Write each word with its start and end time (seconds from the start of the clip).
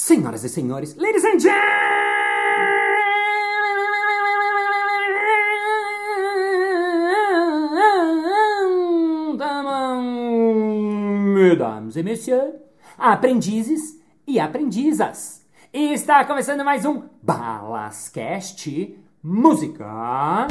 Senhoras 0.00 0.42
e 0.44 0.48
senhores, 0.48 0.96
ladies 0.96 1.22
and 1.26 1.38
gentlemen, 1.38 1.60
mesdames 11.34 11.96
e 11.96 12.02
messieurs, 12.02 12.54
aprendizes 12.96 14.00
e 14.26 14.40
aprendizas. 14.40 15.46
Está 15.70 16.24
começando 16.24 16.64
mais 16.64 16.86
um 16.86 17.02
Balascast 17.22 18.98
Música. 19.22 20.46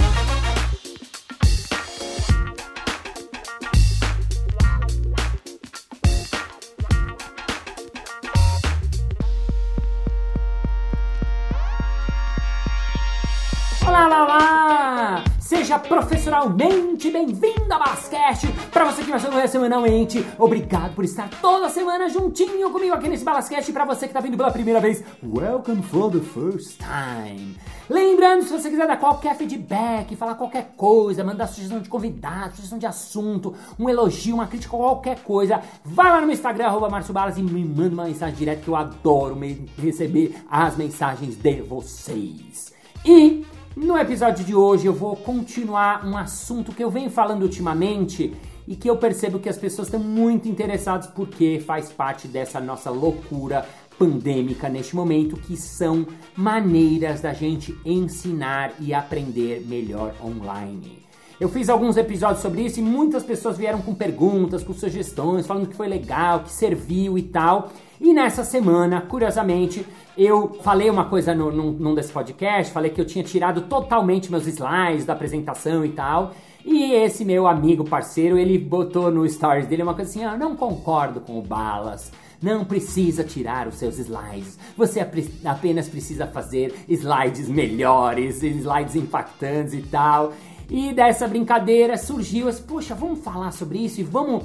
Seja 15.90 16.02
professionalmente 16.02 17.10
bem-vindo 17.10 17.74
a 17.74 17.80
Balascast! 17.80 18.48
Para 18.72 18.86
você 18.86 19.04
que 19.04 19.10
vai 19.10 19.20
acompanha 19.20 19.48
semanalmente, 19.48 20.24
obrigado 20.38 20.94
por 20.94 21.04
estar 21.04 21.28
toda 21.42 21.68
semana 21.68 22.08
juntinho 22.08 22.70
comigo 22.70 22.94
aqui 22.94 23.10
nesse 23.10 23.24
Balascast. 23.24 23.74
Para 23.74 23.86
você 23.86 24.02
que 24.02 24.12
está 24.12 24.20
vindo 24.20 24.38
pela 24.38 24.52
primeira 24.52 24.80
vez, 24.80 25.04
welcome 25.24 25.82
for 25.82 26.12
the 26.12 26.20
first 26.20 26.78
time! 26.78 27.58
Lembrando, 27.90 28.44
se 28.44 28.52
você 28.52 28.70
quiser 28.70 28.86
dar 28.86 28.98
qualquer 28.98 29.36
feedback, 29.36 30.16
falar 30.16 30.36
qualquer 30.36 30.74
coisa, 30.78 31.24
mandar 31.24 31.48
sugestão 31.48 31.80
de 31.80 31.90
convidado, 31.90 32.56
sugestão 32.56 32.78
de 32.78 32.86
assunto, 32.86 33.56
um 33.80 33.90
elogio, 33.90 34.36
uma 34.36 34.46
crítica, 34.46 34.78
qualquer 34.78 35.20
coisa, 35.24 35.60
vai 35.84 36.12
lá 36.12 36.22
no 36.22 36.28
meu 36.28 36.36
Instagram, 36.36 36.66
arroba 36.66 36.88
e 37.36 37.42
me 37.42 37.66
manda 37.66 37.94
uma 37.96 38.06
mensagem 38.06 38.36
direta 38.36 38.62
que 38.62 38.68
eu 38.68 38.76
adoro 38.76 39.36
receber 39.76 40.36
as 40.50 40.78
mensagens 40.78 41.36
de 41.36 41.62
vocês. 41.62 42.78
E 43.04 43.46
no 43.80 43.98
episódio 43.98 44.44
de 44.44 44.54
hoje 44.54 44.86
eu 44.86 44.94
vou 44.94 45.16
continuar 45.16 46.06
um 46.06 46.18
assunto 46.18 46.74
que 46.74 46.84
eu 46.84 46.92
venho 46.92 47.10
falando 47.10 47.44
ultimamente 47.44 48.36
e 48.68 48.76
que 48.76 48.90
eu 48.90 48.98
percebo 48.98 49.40
que 49.40 49.48
as 49.48 49.58
pessoas 49.58 49.88
estão 49.88 50.02
muito 50.02 50.50
interessadas 50.50 51.08
porque 51.08 51.64
faz 51.66 51.90
parte 51.90 52.28
dessa 52.28 52.60
nossa 52.60 52.90
loucura 52.92 53.66
pandêmica 53.98 54.68
neste 54.68 54.96
momento, 54.96 55.38
que 55.38 55.56
são 55.56 56.06
maneiras 56.36 57.22
da 57.22 57.34
gente 57.34 57.76
ensinar 57.86 58.74
e 58.80 58.94
aprender 58.94 59.66
melhor 59.66 60.14
online. 60.22 61.00
Eu 61.40 61.48
fiz 61.48 61.70
alguns 61.70 61.96
episódios 61.96 62.42
sobre 62.42 62.64
isso 62.64 62.82
e 62.82 62.84
muitas 62.84 63.24
pessoas 63.24 63.58
vieram 63.58 63.82
com 63.82 63.96
perguntas, 63.96 64.62
com 64.62 64.74
sugestões, 64.74 65.48
falando 65.48 65.70
que 65.70 65.76
foi 65.76 65.88
legal, 65.88 66.42
que 66.42 66.52
serviu 66.52 67.18
e 67.18 67.24
tal. 67.24 67.72
E 68.02 68.14
nessa 68.14 68.44
semana, 68.46 69.02
curiosamente, 69.02 69.86
eu 70.18 70.58
falei 70.64 70.90
uma 70.90 71.06
coisa 71.06 71.36
no, 71.36 71.52
num, 71.52 71.72
num 71.72 71.94
desse 71.94 72.12
podcast, 72.14 72.72
falei 72.72 72.92
que 72.92 73.02
eu 73.02 73.06
tinha 73.06 73.24
tirado 73.24 73.62
totalmente 73.62 74.32
meus 74.32 74.48
slides 74.48 75.06
da 75.06 75.14
apresentação 75.14 75.84
e 75.84 75.90
tal. 75.90 76.34
E 76.64 76.94
esse 76.94 77.26
meu 77.26 77.48
amigo 77.48 77.84
parceiro, 77.84 78.38
ele 78.38 78.58
botou 78.58 79.12
no 79.12 79.28
stories 79.28 79.68
dele 79.68 79.84
uma 79.84 79.94
coisa 79.94 80.10
assim: 80.10 80.24
ah, 80.24 80.38
não 80.38 80.56
concordo 80.56 81.20
com 81.20 81.38
o 81.38 81.42
Balas. 81.42 82.12
Não 82.42 82.64
precisa 82.64 83.22
tirar 83.22 83.68
os 83.68 83.76
seus 83.76 84.00
slides. 84.00 84.58
Você 84.78 85.02
apre- 85.02 85.30
apenas 85.44 85.90
precisa 85.90 86.26
fazer 86.26 86.74
slides 86.88 87.50
melhores, 87.50 88.42
slides 88.42 88.96
impactantes 88.96 89.74
e 89.74 89.82
tal. 89.82 90.32
E 90.70 90.94
dessa 90.94 91.28
brincadeira 91.28 91.98
surgiu 91.98 92.48
esse, 92.48 92.62
poxa, 92.62 92.96
vamos 92.96 93.20
falar 93.20 93.52
sobre 93.52 93.80
isso 93.80 94.00
e 94.00 94.04
vamos 94.04 94.44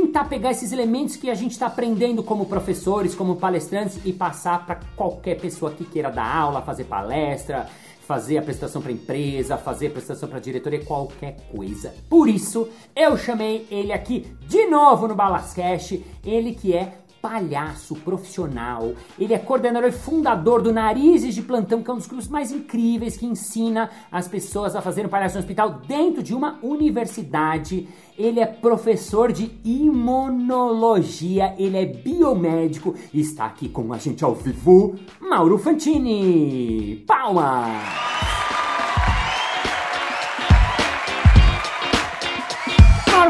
tentar 0.00 0.26
pegar 0.26 0.52
esses 0.52 0.70
elementos 0.70 1.16
que 1.16 1.28
a 1.28 1.34
gente 1.34 1.52
está 1.52 1.66
aprendendo 1.66 2.22
como 2.22 2.46
professores, 2.46 3.16
como 3.16 3.34
palestrantes 3.34 3.98
e 4.04 4.12
passar 4.12 4.64
para 4.64 4.76
qualquer 4.94 5.40
pessoa 5.40 5.72
que 5.72 5.84
queira 5.84 6.08
dar 6.08 6.36
aula, 6.36 6.62
fazer 6.62 6.84
palestra, 6.84 7.68
fazer 8.06 8.38
apresentação 8.38 8.80
para 8.80 8.92
empresa, 8.92 9.58
fazer 9.58 9.88
apresentação 9.88 10.28
para 10.28 10.38
diretoria, 10.38 10.84
qualquer 10.84 11.36
coisa. 11.50 11.92
Por 12.08 12.28
isso, 12.28 12.68
eu 12.94 13.16
chamei 13.16 13.66
ele 13.70 13.92
aqui 13.92 14.24
de 14.46 14.66
novo 14.66 15.08
no 15.08 15.16
Balascast, 15.16 16.04
ele 16.24 16.54
que 16.54 16.74
é 16.74 16.94
palhaço 17.20 17.94
profissional. 17.96 18.92
Ele 19.18 19.34
é 19.34 19.38
coordenador 19.38 19.88
e 19.88 19.92
fundador 19.92 20.62
do 20.62 20.72
Narizes 20.72 21.34
de 21.34 21.42
Plantão, 21.42 21.82
que 21.82 21.90
é 21.90 21.92
um 21.92 21.96
dos 21.96 22.06
grupos 22.06 22.28
mais 22.28 22.52
incríveis 22.52 23.16
que 23.16 23.26
ensina 23.26 23.90
as 24.10 24.28
pessoas 24.28 24.74
a 24.76 24.82
fazerem 24.82 25.10
palhaço 25.10 25.34
no 25.34 25.40
hospital 25.40 25.80
dentro 25.86 26.22
de 26.22 26.34
uma 26.34 26.58
universidade. 26.62 27.88
Ele 28.16 28.40
é 28.40 28.46
professor 28.46 29.32
de 29.32 29.50
imunologia, 29.64 31.54
ele 31.58 31.76
é 31.76 31.86
biomédico 31.86 32.94
e 33.12 33.20
está 33.20 33.46
aqui 33.46 33.68
com 33.68 33.92
a 33.92 33.98
gente 33.98 34.24
ao 34.24 34.34
vivo, 34.34 34.96
Mauro 35.20 35.58
Fantini. 35.58 37.04
Palmas! 37.06 38.37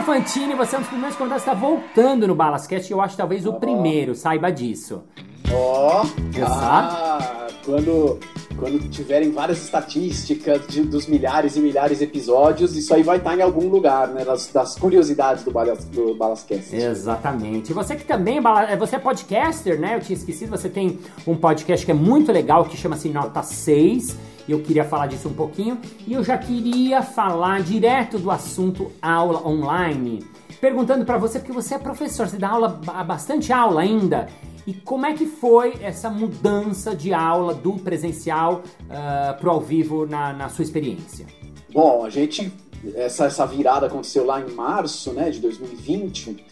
Fantini, 0.09 0.55
você 0.55 0.75
é 0.75 0.79
um 0.79 0.81
dos 0.81 0.89
primeiros 0.89 1.19
convidados 1.19 1.45
que 1.45 1.51
está 1.51 1.61
voltando 1.61 2.27
no 2.27 2.35
Balascast 2.35 2.91
e 2.91 2.95
eu 2.95 3.01
acho 3.03 3.15
talvez 3.15 3.45
o 3.45 3.53
primeiro, 3.53 4.15
saiba 4.15 4.51
disso. 4.51 5.05
Ó, 5.53 6.03
Exato. 6.35 6.97
ah, 6.97 7.38
quando, 7.73 8.19
quando 8.59 8.89
tiverem 8.89 9.31
várias 9.31 9.63
estatísticas 9.63 10.67
de- 10.69 10.81
dos 10.85 11.07
milhares 11.07 11.55
e 11.55 11.61
milhares 11.61 11.99
de 11.99 12.05
episódios, 12.05 12.75
isso 12.75 12.95
aí 12.95 13.03
vai 13.03 13.19
estar 13.19 13.37
em 13.37 13.43
algum 13.43 13.69
lugar, 13.69 14.09
né? 14.09 14.25
Das, 14.25 14.47
das 14.51 14.75
curiosidades 14.77 15.45
do, 15.45 15.51
Balas, 15.51 15.85
do 15.85 16.15
Balascast. 16.15 16.75
Exatamente. 16.75 17.75
Você 17.75 17.95
que 17.95 18.05
também, 18.05 18.39
é 18.39 18.41
bala- 18.41 18.75
você 18.77 18.97
é 18.97 18.99
podcaster, 18.99 19.79
né? 19.79 19.97
Eu 19.97 20.01
tinha 20.01 20.17
esquecido, 20.17 20.51
você 20.51 20.71
tem 20.71 20.99
um 21.27 21.37
podcast 21.37 21.85
que 21.85 21.93
é 21.93 21.95
muito 21.95 22.33
legal, 22.33 22.65
que 22.65 22.77
chama-se 22.77 23.11
Nota 23.11 23.43
6. 23.43 24.17
E 24.49 24.53
eu 24.53 24.61
queria 24.61 24.83
falar 24.85 25.09
disso 25.09 25.29
um 25.29 25.35
pouquinho. 25.35 25.77
E 26.07 26.15
eu 26.15 26.25
já 26.25 26.39
queria 26.39 27.03
falar 27.03 27.61
direto 27.61 28.19
do 28.19 28.31
assunto 28.31 28.91
aula 29.03 29.47
online. 29.47 30.25
Perguntando 30.59 31.05
pra 31.05 31.19
você, 31.19 31.39
porque 31.39 31.53
você 31.53 31.75
é 31.75 31.79
professor, 31.79 32.27
você 32.27 32.39
dá 32.39 32.49
aula, 32.49 32.81
ba- 32.83 33.05
bastante 33.05 33.53
aula 33.53 33.83
ainda. 33.83 34.27
E 34.69 34.75
como 34.75 35.07
é 35.07 35.15
que 35.15 35.25
foi 35.25 35.79
essa 35.81 36.11
mudança 36.11 36.95
de 36.95 37.15
aula 37.15 37.55
do 37.55 37.73
presencial 37.79 38.63
ah, 38.91 39.35
pro 39.41 39.51
ao 39.51 39.61
vivo 39.63 40.05
na, 40.05 40.35
na 40.35 40.51
sua 40.51 40.63
experiência? 40.63 41.25
Bom, 41.73 42.05
a 42.05 42.11
gente. 42.11 42.53
Essa, 42.95 43.25
essa 43.25 43.47
virada 43.47 43.87
aconteceu 43.87 44.27
lá 44.27 44.43
em 44.43 44.51
março 44.53 45.13
né, 45.15 45.31
de 45.31 45.41
2020. 45.41 46.45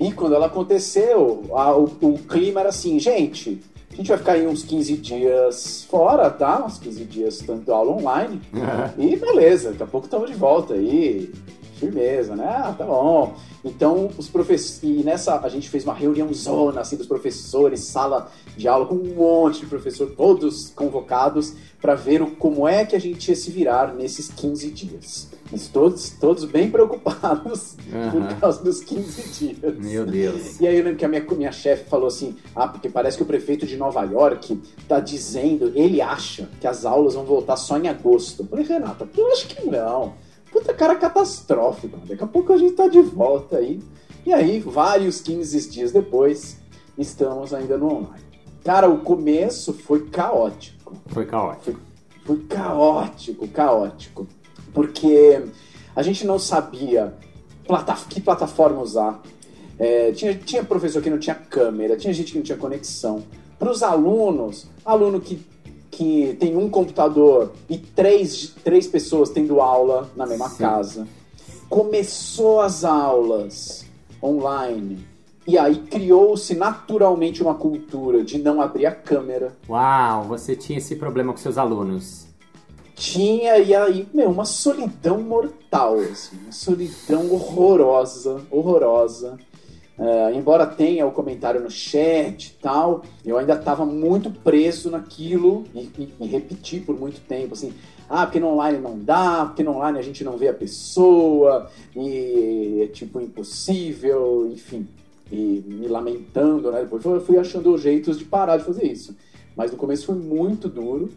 E 0.00 0.10
quando 0.12 0.34
ela 0.34 0.46
aconteceu, 0.46 1.44
a- 1.54 1.76
o, 1.76 1.84
o 2.00 2.18
clima 2.18 2.58
era 2.58 2.70
assim, 2.70 2.98
gente. 2.98 3.60
A 3.92 3.94
gente 3.94 4.08
vai 4.08 4.18
ficar 4.18 4.32
aí 4.32 4.46
uns 4.48 4.64
15 4.64 4.96
dias 4.96 5.86
fora, 5.88 6.28
tá? 6.28 6.64
Uns 6.66 6.76
15 6.78 7.04
dias 7.04 7.40
dando 7.42 7.72
aula 7.72 7.92
online. 7.92 8.40
E 8.98 9.14
beleza, 9.14 9.70
daqui 9.70 9.82
a 9.84 9.86
pouco 9.86 10.06
estamos 10.08 10.28
de 10.28 10.36
volta 10.36 10.74
aí. 10.74 11.32
Firmeza, 11.80 12.36
né? 12.36 12.44
Ah, 12.46 12.74
tá 12.76 12.84
bom. 12.84 13.34
Então, 13.64 14.10
os 14.18 14.28
professores. 14.28 14.80
E 14.82 15.02
nessa, 15.02 15.40
a 15.40 15.48
gente 15.48 15.68
fez 15.68 15.84
uma 15.84 15.94
reunião 15.94 16.32
zona 16.32 16.82
assim, 16.82 16.96
dos 16.96 17.06
professores, 17.06 17.80
sala 17.80 18.30
de 18.56 18.68
aula 18.68 18.86
com 18.86 18.94
um 18.94 19.14
monte 19.14 19.60
de 19.60 19.66
professor, 19.66 20.10
todos 20.16 20.70
convocados, 20.70 21.54
para 21.80 21.94
ver 21.94 22.20
o, 22.20 22.30
como 22.32 22.68
é 22.68 22.84
que 22.84 22.94
a 22.94 23.00
gente 23.00 23.28
ia 23.28 23.36
se 23.36 23.50
virar 23.50 23.94
nesses 23.94 24.28
15 24.28 24.70
dias. 24.70 25.28
Mas 25.50 25.66
todos, 25.68 26.10
todos 26.10 26.44
bem 26.44 26.70
preocupados 26.70 27.76
Aham. 27.92 28.26
por 28.28 28.40
causa 28.40 28.62
dos 28.62 28.82
15 28.82 29.22
dias. 29.30 29.78
Meu 29.78 30.06
Deus. 30.06 30.60
E 30.60 30.66
aí 30.66 30.76
eu 30.76 30.84
lembro 30.84 30.98
que 30.98 31.04
a 31.04 31.08
minha, 31.08 31.24
minha 31.32 31.52
chefe 31.52 31.88
falou 31.88 32.06
assim: 32.06 32.36
ah, 32.54 32.68
porque 32.68 32.88
parece 32.88 33.16
que 33.16 33.22
o 33.22 33.26
prefeito 33.26 33.66
de 33.66 33.76
Nova 33.76 34.04
York 34.04 34.60
tá 34.86 35.00
dizendo, 35.00 35.72
ele 35.74 36.00
acha 36.00 36.48
que 36.60 36.66
as 36.66 36.84
aulas 36.84 37.14
vão 37.14 37.24
voltar 37.24 37.56
só 37.56 37.78
em 37.78 37.88
agosto. 37.88 38.42
Eu 38.42 38.46
falei, 38.46 38.64
Renata, 38.64 39.08
eu 39.16 39.32
acho 39.32 39.48
que 39.48 39.66
não. 39.66 40.14
Puta 40.50 40.74
cara 40.74 40.96
catastrófico. 40.96 41.96
Daqui 42.06 42.22
a 42.22 42.26
pouco 42.26 42.52
a 42.52 42.56
gente 42.56 42.72
tá 42.74 42.88
de 42.88 43.00
volta 43.00 43.56
aí. 43.58 43.80
E 44.26 44.32
aí, 44.32 44.60
vários 44.60 45.20
15 45.20 45.68
dias 45.70 45.92
depois, 45.92 46.58
estamos 46.98 47.54
ainda 47.54 47.78
no 47.78 47.86
online. 47.86 48.24
Cara, 48.64 48.88
o 48.88 48.98
começo 48.98 49.72
foi 49.72 50.06
caótico. 50.08 50.94
Foi 51.06 51.24
caótico. 51.24 51.80
Foi 52.24 52.36
caótico, 52.40 53.48
caótico. 53.48 54.26
Porque 54.74 55.42
a 55.96 56.02
gente 56.02 56.26
não 56.26 56.38
sabia 56.38 57.14
plata- 57.66 57.96
que 58.08 58.20
plataforma 58.20 58.80
usar. 58.82 59.20
É, 59.78 60.12
tinha, 60.12 60.34
tinha 60.34 60.62
professor 60.62 61.00
que 61.02 61.08
não 61.08 61.18
tinha 61.18 61.34
câmera, 61.34 61.96
tinha 61.96 62.12
gente 62.12 62.32
que 62.32 62.38
não 62.38 62.44
tinha 62.44 62.58
conexão. 62.58 63.22
Para 63.58 63.70
os 63.70 63.82
alunos, 63.82 64.66
aluno 64.84 65.20
que, 65.20 65.42
que 65.90 66.36
tem 66.38 66.56
um 66.56 66.70
computador 66.70 67.52
e 67.68 67.76
três, 67.76 68.54
três 68.62 68.86
pessoas 68.86 69.30
tendo 69.30 69.60
aula 69.60 70.08
na 70.14 70.26
mesma 70.26 70.48
Sim. 70.48 70.58
casa. 70.58 71.08
Começou 71.68 72.60
as 72.60 72.84
aulas 72.84 73.84
online. 74.22 75.06
E 75.46 75.58
aí 75.58 75.76
criou-se 75.76 76.54
naturalmente 76.54 77.42
uma 77.42 77.54
cultura 77.54 78.22
de 78.22 78.38
não 78.38 78.60
abrir 78.60 78.86
a 78.86 78.92
câmera, 78.92 79.56
Uau, 79.68 80.24
você 80.24 80.54
tinha 80.54 80.78
esse 80.78 80.94
problema 80.96 81.32
com 81.32 81.38
seus 81.38 81.58
alunos. 81.58 82.26
Tinha, 82.94 83.56
e 83.58 83.74
aí, 83.74 84.06
meu, 84.12 84.30
uma 84.30 84.44
solidão 84.44 85.22
mortal, 85.22 85.98
assim, 85.98 86.36
uma 86.42 86.52
solidão 86.52 87.32
horrorosa, 87.32 88.42
horrorosa. 88.50 89.38
Uh, 90.00 90.34
embora 90.34 90.64
tenha 90.64 91.06
o 91.06 91.12
comentário 91.12 91.60
no 91.60 91.70
chat 91.70 92.46
e 92.46 92.62
tal, 92.62 93.02
eu 93.22 93.36
ainda 93.36 93.52
estava 93.52 93.84
muito 93.84 94.30
preso 94.30 94.90
naquilo 94.90 95.64
e, 95.74 95.80
e, 95.80 96.14
e 96.18 96.26
repeti 96.26 96.80
por 96.80 96.98
muito 96.98 97.20
tempo, 97.20 97.52
assim, 97.52 97.74
ah, 98.08 98.24
porque 98.24 98.40
no 98.40 98.48
online 98.48 98.78
não 98.78 98.98
dá, 98.98 99.44
porque 99.44 99.62
no 99.62 99.72
online 99.72 99.98
a 99.98 100.02
gente 100.02 100.24
não 100.24 100.38
vê 100.38 100.48
a 100.48 100.54
pessoa, 100.54 101.70
e 101.94 102.80
é 102.82 102.86
tipo 102.86 103.20
impossível, 103.20 104.50
enfim, 104.50 104.88
e 105.30 105.62
me 105.66 105.86
lamentando, 105.86 106.72
né? 106.72 106.80
Depois 106.80 107.04
eu 107.04 107.20
fui 107.20 107.36
achando 107.36 107.76
jeitos 107.76 108.18
de 108.18 108.24
parar 108.24 108.56
de 108.56 108.64
fazer 108.64 108.86
isso. 108.86 109.14
Mas 109.54 109.70
no 109.70 109.76
começo 109.76 110.06
foi 110.06 110.14
muito 110.14 110.66
duro. 110.66 111.10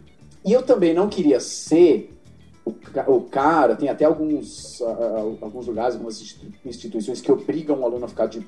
E 0.45 0.51
eu 0.51 0.61
também 0.61 0.93
não 0.93 1.07
queria 1.07 1.39
ser 1.39 2.13
o, 2.65 3.21
cara, 3.21 3.75
tem 3.75 3.89
até 3.89 4.05
alguns, 4.05 4.79
uh, 4.79 5.37
alguns 5.41 5.67
lugares, 5.67 5.95
algumas 5.95 6.21
instituições 6.65 7.19
que 7.19 7.31
obrigam 7.31 7.79
o 7.79 7.85
aluno 7.85 8.05
a 8.05 8.07
ficar 8.07 8.27
de 8.27 8.45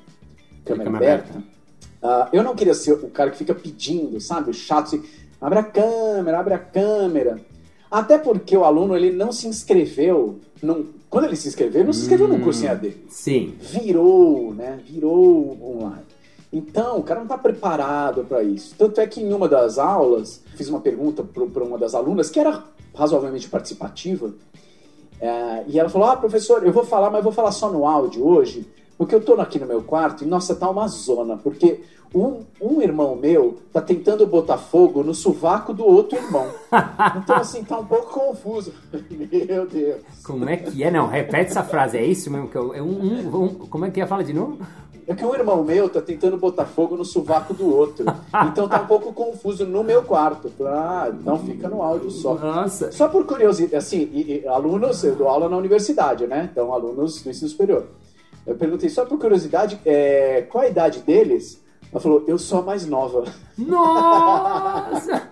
câmera, 0.66 0.90
câmera 0.90 1.14
aberta. 1.14 1.30
aberta. 1.30 1.56
Uh, 2.02 2.36
eu 2.36 2.42
não 2.42 2.54
queria 2.54 2.74
ser 2.74 2.92
o 2.92 3.08
cara 3.08 3.30
que 3.30 3.38
fica 3.38 3.54
pedindo, 3.54 4.20
sabe? 4.20 4.52
Chato 4.52 4.86
assim, 4.86 5.02
abre 5.40 5.58
a 5.58 5.64
câmera, 5.64 6.38
abre 6.38 6.54
a 6.54 6.58
câmera. 6.58 7.40
Até 7.90 8.18
porque 8.18 8.56
o 8.56 8.64
aluno 8.64 8.96
ele 8.96 9.10
não 9.10 9.32
se 9.32 9.46
inscreveu 9.46 10.40
num, 10.62 10.86
quando 11.08 11.24
ele 11.24 11.36
se 11.36 11.48
inscreveu, 11.48 11.80
ele 11.80 11.86
não 11.86 11.92
se 11.92 12.02
inscreveu 12.02 12.26
hum, 12.26 12.36
no 12.36 12.44
curso 12.44 12.64
em 12.64 12.68
AD. 12.68 12.96
Sim. 13.08 13.54
Virou, 13.60 14.52
né? 14.54 14.78
Virou 14.84 15.56
online. 15.62 16.04
Então, 16.52 16.98
o 16.98 17.02
cara 17.02 17.20
não 17.20 17.26
está 17.26 17.38
preparado 17.38 18.24
para 18.24 18.42
isso. 18.42 18.74
Tanto 18.76 19.00
é 19.00 19.06
que 19.06 19.20
em 19.20 19.32
uma 19.32 19.48
das 19.48 19.78
aulas, 19.78 20.42
fiz 20.56 20.68
uma 20.68 20.80
pergunta 20.80 21.22
para 21.22 21.64
uma 21.64 21.78
das 21.78 21.94
alunas 21.94 22.30
que 22.30 22.40
era 22.40 22.64
razoavelmente 22.94 23.48
participativa. 23.48 24.34
É, 25.20 25.64
e 25.68 25.78
ela 25.78 25.88
falou: 25.88 26.08
Ah, 26.08 26.16
professor, 26.16 26.64
eu 26.64 26.72
vou 26.72 26.84
falar, 26.84 27.10
mas 27.10 27.22
vou 27.22 27.32
falar 27.32 27.52
só 27.52 27.70
no 27.70 27.86
áudio 27.86 28.26
hoje, 28.26 28.66
porque 28.96 29.14
eu 29.14 29.18
estou 29.18 29.40
aqui 29.40 29.58
no 29.58 29.66
meu 29.66 29.82
quarto 29.82 30.24
e, 30.24 30.26
nossa, 30.26 30.54
tá 30.54 30.68
uma 30.68 30.88
zona, 30.88 31.36
porque 31.36 31.82
um, 32.14 32.44
um 32.60 32.80
irmão 32.80 33.16
meu 33.16 33.58
tá 33.72 33.80
tentando 33.80 34.26
botar 34.26 34.56
fogo 34.56 35.02
no 35.02 35.14
sovaco 35.14 35.74
do 35.74 35.84
outro 35.84 36.18
irmão. 36.18 36.46
Então, 37.16 37.36
assim, 37.36 37.64
tá 37.64 37.78
um 37.78 37.84
pouco 37.84 38.12
confuso. 38.12 38.72
Meu 39.10 39.66
Deus. 39.66 40.00
Como 40.24 40.48
é 40.48 40.56
que 40.56 40.84
é? 40.84 40.90
Não, 40.90 41.06
repete 41.06 41.50
essa 41.50 41.62
frase, 41.62 41.96
é 41.96 42.04
isso 42.04 42.30
mesmo? 42.30 42.48
Que 42.48 42.56
eu, 42.56 42.74
é 42.74 42.80
um, 42.80 42.86
um, 42.86 43.44
um, 43.44 43.48
como 43.48 43.84
é 43.84 43.90
que 43.90 44.00
é? 44.00 44.06
Fala 44.06 44.22
de 44.22 44.32
novo? 44.32 44.58
É 45.06 45.14
que 45.14 45.24
um 45.24 45.34
irmão 45.34 45.62
meu 45.62 45.88
tá 45.88 46.00
tentando 46.00 46.36
botar 46.36 46.64
fogo 46.64 46.96
no 46.96 47.04
sovaco 47.04 47.54
do 47.54 47.72
outro. 47.74 48.04
Então 48.48 48.68
tá 48.68 48.82
um 48.82 48.86
pouco 48.86 49.12
confuso 49.12 49.64
no 49.64 49.84
meu 49.84 50.02
quarto. 50.02 50.52
Ah, 50.64 51.08
então 51.10 51.38
fica 51.38 51.68
no 51.68 51.80
áudio 51.80 52.10
só. 52.10 52.34
Nossa. 52.34 52.90
Só 52.90 53.08
por 53.08 53.24
curiosidade, 53.24 53.76
assim, 53.76 54.08
e, 54.12 54.42
e, 54.44 54.48
alunos, 54.48 55.02
eu 55.04 55.14
dou 55.14 55.28
aula 55.28 55.48
na 55.48 55.56
universidade, 55.56 56.26
né? 56.26 56.48
Então, 56.50 56.72
alunos 56.72 57.22
do 57.22 57.30
ensino 57.30 57.48
superior. 57.48 57.86
Eu 58.46 58.54
perguntei 58.54 58.88
só 58.88 59.04
por 59.04 59.18
curiosidade, 59.18 59.80
é, 59.84 60.42
qual 60.42 60.64
a 60.64 60.68
idade 60.68 61.00
deles? 61.00 61.60
Ela 61.90 62.00
falou, 62.00 62.24
eu 62.26 62.38
sou 62.38 62.60
a 62.60 62.62
mais 62.62 62.86
nova. 62.86 63.24
Nossa! 63.56 65.28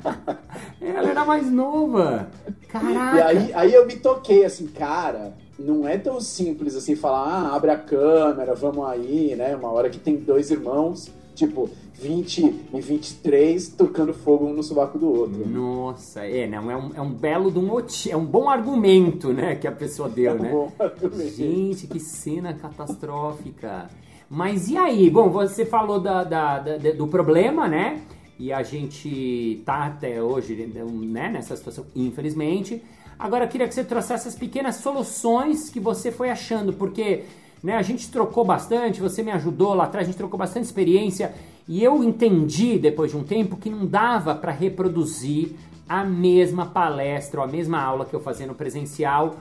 Ela 0.81 1.11
era 1.11 1.25
mais 1.25 1.51
nova. 1.51 2.29
Caraca! 2.69 3.17
E 3.17 3.23
aí, 3.23 3.55
aí 3.55 3.75
eu 3.75 3.87
me 3.87 3.97
toquei 3.97 4.45
assim, 4.45 4.67
cara, 4.67 5.35
não 5.59 5.87
é 5.87 5.99
tão 5.99 6.21
simples 6.21 6.75
assim 6.75 6.97
falar, 6.97 7.27
ah, 7.29 7.57
abre 7.57 7.71
a 7.71 7.79
câmera, 7.79 8.55
vamos 8.55 8.87
aí, 8.87 9.35
né? 9.37 9.55
Uma 9.55 9.71
hora 9.71 9.91
que 9.91 9.99
tem 9.99 10.17
dois 10.17 10.51
irmãos, 10.51 11.11
tipo, 11.35 11.69
20 11.95 12.55
e 12.73 12.81
23 12.81 13.69
tocando 13.69 14.13
fogo 14.13 14.47
um 14.47 14.53
no 14.53 14.63
sovaco 14.63 14.99
do 14.99 15.09
outro. 15.11 15.49
Nossa, 15.49 16.25
é, 16.27 16.47
não, 16.47 16.71
é 16.71 16.77
um, 16.77 16.95
é 16.95 17.01
um 17.01 17.13
belo 17.13 17.51
do 17.51 17.63
motivo, 17.63 18.15
é 18.15 18.17
um 18.17 18.25
bom 18.25 18.49
argumento, 18.49 19.33
né, 19.33 19.55
que 19.55 19.67
a 19.67 19.73
pessoa 19.73 20.09
deu, 20.09 20.33
é 20.33 20.35
um 20.35 20.43
né? 20.43 20.51
Bom 20.51 20.73
argumento. 20.79 21.31
Gente, 21.31 21.87
que 21.87 22.01
cena 22.01 22.55
catastrófica. 22.55 23.89
Mas 24.29 24.69
e 24.69 24.77
aí? 24.77 25.11
Bom, 25.11 25.29
você 25.29 25.65
falou 25.65 26.01
da, 26.01 26.25
da, 26.25 26.59
da, 26.59 26.77
do 26.93 27.07
problema, 27.07 27.69
né? 27.69 28.01
E 28.39 28.53
a 28.53 28.63
gente 28.63 29.63
tá 29.65 29.87
até 29.87 30.21
hoje 30.21 30.67
né, 30.67 31.29
nessa 31.29 31.55
situação, 31.57 31.87
infelizmente. 31.95 32.83
Agora 33.19 33.45
eu 33.45 33.49
queria 33.49 33.69
que 33.69 33.75
você 33.75 33.85
trouxesse 33.85 34.27
as 34.27 34.35
pequenas 34.35 34.77
soluções 34.77 35.71
que 35.71 35.79
você 35.79 36.11
foi 36.11 36.31
achando, 36.31 36.73
porque 36.73 37.25
né, 37.65 37.77
a 37.77 37.83
gente 37.83 38.11
trocou 38.11 38.45
bastante, 38.45 39.01
você 39.01 39.23
me 39.23 39.31
ajudou 39.33 39.73
lá 39.73 39.85
atrás, 39.85 40.07
a 40.07 40.11
gente 40.11 40.19
trocou 40.19 40.39
bastante 40.39 40.67
experiência 40.67 41.33
e 41.67 41.83
eu 41.83 42.05
entendi 42.05 42.79
depois 42.79 43.11
de 43.11 43.17
um 43.17 43.25
tempo 43.25 43.57
que 43.57 43.71
não 43.71 43.87
dava 43.87 44.35
para 44.35 44.53
reproduzir 44.53 45.53
a 45.89 46.05
mesma 46.05 46.67
palestra 46.67 47.41
ou 47.41 47.47
a 47.47 47.51
mesma 47.51 47.81
aula 47.81 48.05
que 48.05 48.15
eu 48.15 48.21
fazia 48.21 48.47
no 48.47 48.55
presencial 48.55 49.37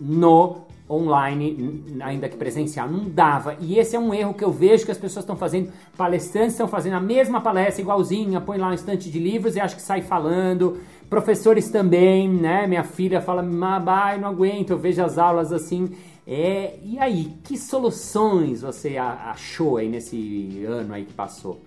no 0.00 0.58
online, 0.88 1.82
ainda 2.00 2.28
que 2.28 2.36
presencial, 2.36 2.88
não 2.88 3.08
dava. 3.08 3.56
E 3.60 3.80
esse 3.80 3.96
é 3.96 3.98
um 3.98 4.14
erro 4.14 4.34
que 4.34 4.44
eu 4.44 4.52
vejo 4.52 4.84
que 4.84 4.92
as 4.92 4.98
pessoas 4.98 5.24
estão 5.24 5.34
fazendo, 5.34 5.72
palestrantes 5.96 6.52
estão 6.52 6.68
fazendo 6.68 6.94
a 6.94 7.00
mesma 7.00 7.40
palestra 7.40 7.82
igualzinha, 7.82 8.40
põe 8.40 8.58
lá 8.58 8.68
um 8.68 8.74
estante 8.74 9.10
de 9.10 9.18
livros 9.18 9.56
e 9.56 9.60
acho 9.60 9.74
que 9.74 9.82
sai 9.82 10.02
falando. 10.02 10.78
Professores 11.10 11.68
também, 11.68 12.28
né? 12.28 12.68
Minha 12.68 12.84
filha 12.84 13.20
fala, 13.20 13.42
mas 13.42 14.20
não 14.20 14.28
aguento, 14.28 14.70
eu 14.70 14.78
vejo 14.78 15.02
as 15.02 15.18
aulas 15.18 15.52
assim. 15.52 15.90
É, 16.26 16.78
e 16.82 16.98
aí, 16.98 17.32
que 17.44 17.56
soluções 17.56 18.62
você 18.62 18.96
achou 18.96 19.76
aí 19.76 19.88
nesse 19.88 20.64
ano 20.64 20.92
aí 20.92 21.04
que 21.04 21.12
passou? 21.12 21.60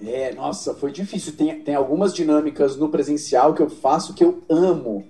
É, 0.00 0.32
nossa, 0.32 0.74
foi 0.74 0.92
difícil. 0.92 1.34
Tem, 1.36 1.60
tem 1.62 1.74
algumas 1.74 2.14
dinâmicas 2.14 2.76
no 2.76 2.88
presencial 2.88 3.52
que 3.52 3.62
eu 3.62 3.68
faço 3.68 4.14
que 4.14 4.22
eu 4.22 4.42
amo. 4.48 5.04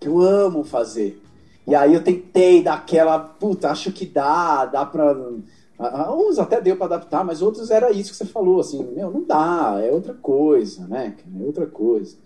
Que 0.00 0.08
eu 0.08 0.20
amo 0.20 0.64
fazer. 0.64 1.22
E 1.66 1.74
aí 1.74 1.94
eu 1.94 2.02
tentei 2.02 2.62
dar 2.62 2.74
aquela, 2.74 3.18
puta, 3.18 3.70
acho 3.70 3.92
que 3.92 4.06
dá, 4.06 4.64
dá 4.64 4.84
pra. 4.84 5.16
Uns 6.10 6.38
até 6.38 6.60
deu 6.60 6.76
para 6.76 6.86
adaptar, 6.86 7.24
mas 7.24 7.42
outros 7.42 7.70
era 7.70 7.90
isso 7.90 8.10
que 8.10 8.16
você 8.16 8.24
falou, 8.24 8.60
assim, 8.60 8.82
meu, 8.82 9.10
não 9.10 9.22
dá, 9.22 9.78
é 9.82 9.92
outra 9.92 10.14
coisa, 10.14 10.86
né? 10.86 11.14
É 11.38 11.44
outra 11.44 11.66
coisa. 11.66 12.16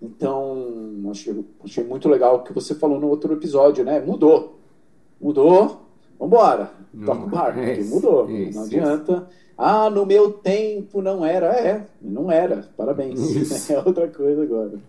Então, 0.00 1.02
achei, 1.10 1.44
achei 1.64 1.84
muito 1.84 2.08
legal 2.08 2.36
o 2.36 2.42
que 2.44 2.52
você 2.52 2.74
falou 2.74 3.00
no 3.00 3.08
outro 3.08 3.32
episódio, 3.32 3.84
né? 3.84 4.00
Mudou. 4.00 4.59
Mudou, 5.20 5.86
vambora. 6.18 6.72
Toca 7.04 7.24
o 7.24 7.28
barco, 7.28 7.60
é 7.60 7.80
mudou. 7.82 8.28
Isso, 8.28 8.58
não 8.58 8.64
adianta. 8.64 9.12
Isso. 9.12 9.40
Ah, 9.56 9.90
no 9.90 10.06
meu 10.06 10.32
tempo 10.32 11.02
não 11.02 11.24
era. 11.24 11.46
É, 11.54 11.86
não 12.00 12.30
era. 12.30 12.68
Parabéns. 12.76 13.20
É 13.70 13.78
outra 13.78 14.08
coisa 14.08 14.42
agora. 14.42 14.80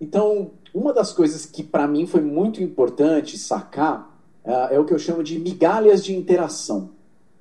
Então, 0.00 0.50
uma 0.74 0.92
das 0.92 1.12
coisas 1.12 1.46
que 1.46 1.62
para 1.62 1.86
mim 1.86 2.06
foi 2.06 2.22
muito 2.22 2.62
importante 2.62 3.38
sacar 3.38 4.18
uh, 4.44 4.72
é 4.72 4.78
o 4.78 4.84
que 4.84 4.92
eu 4.92 4.98
chamo 4.98 5.22
de 5.22 5.38
migalhas 5.38 6.02
de 6.04 6.16
interação. 6.16 6.90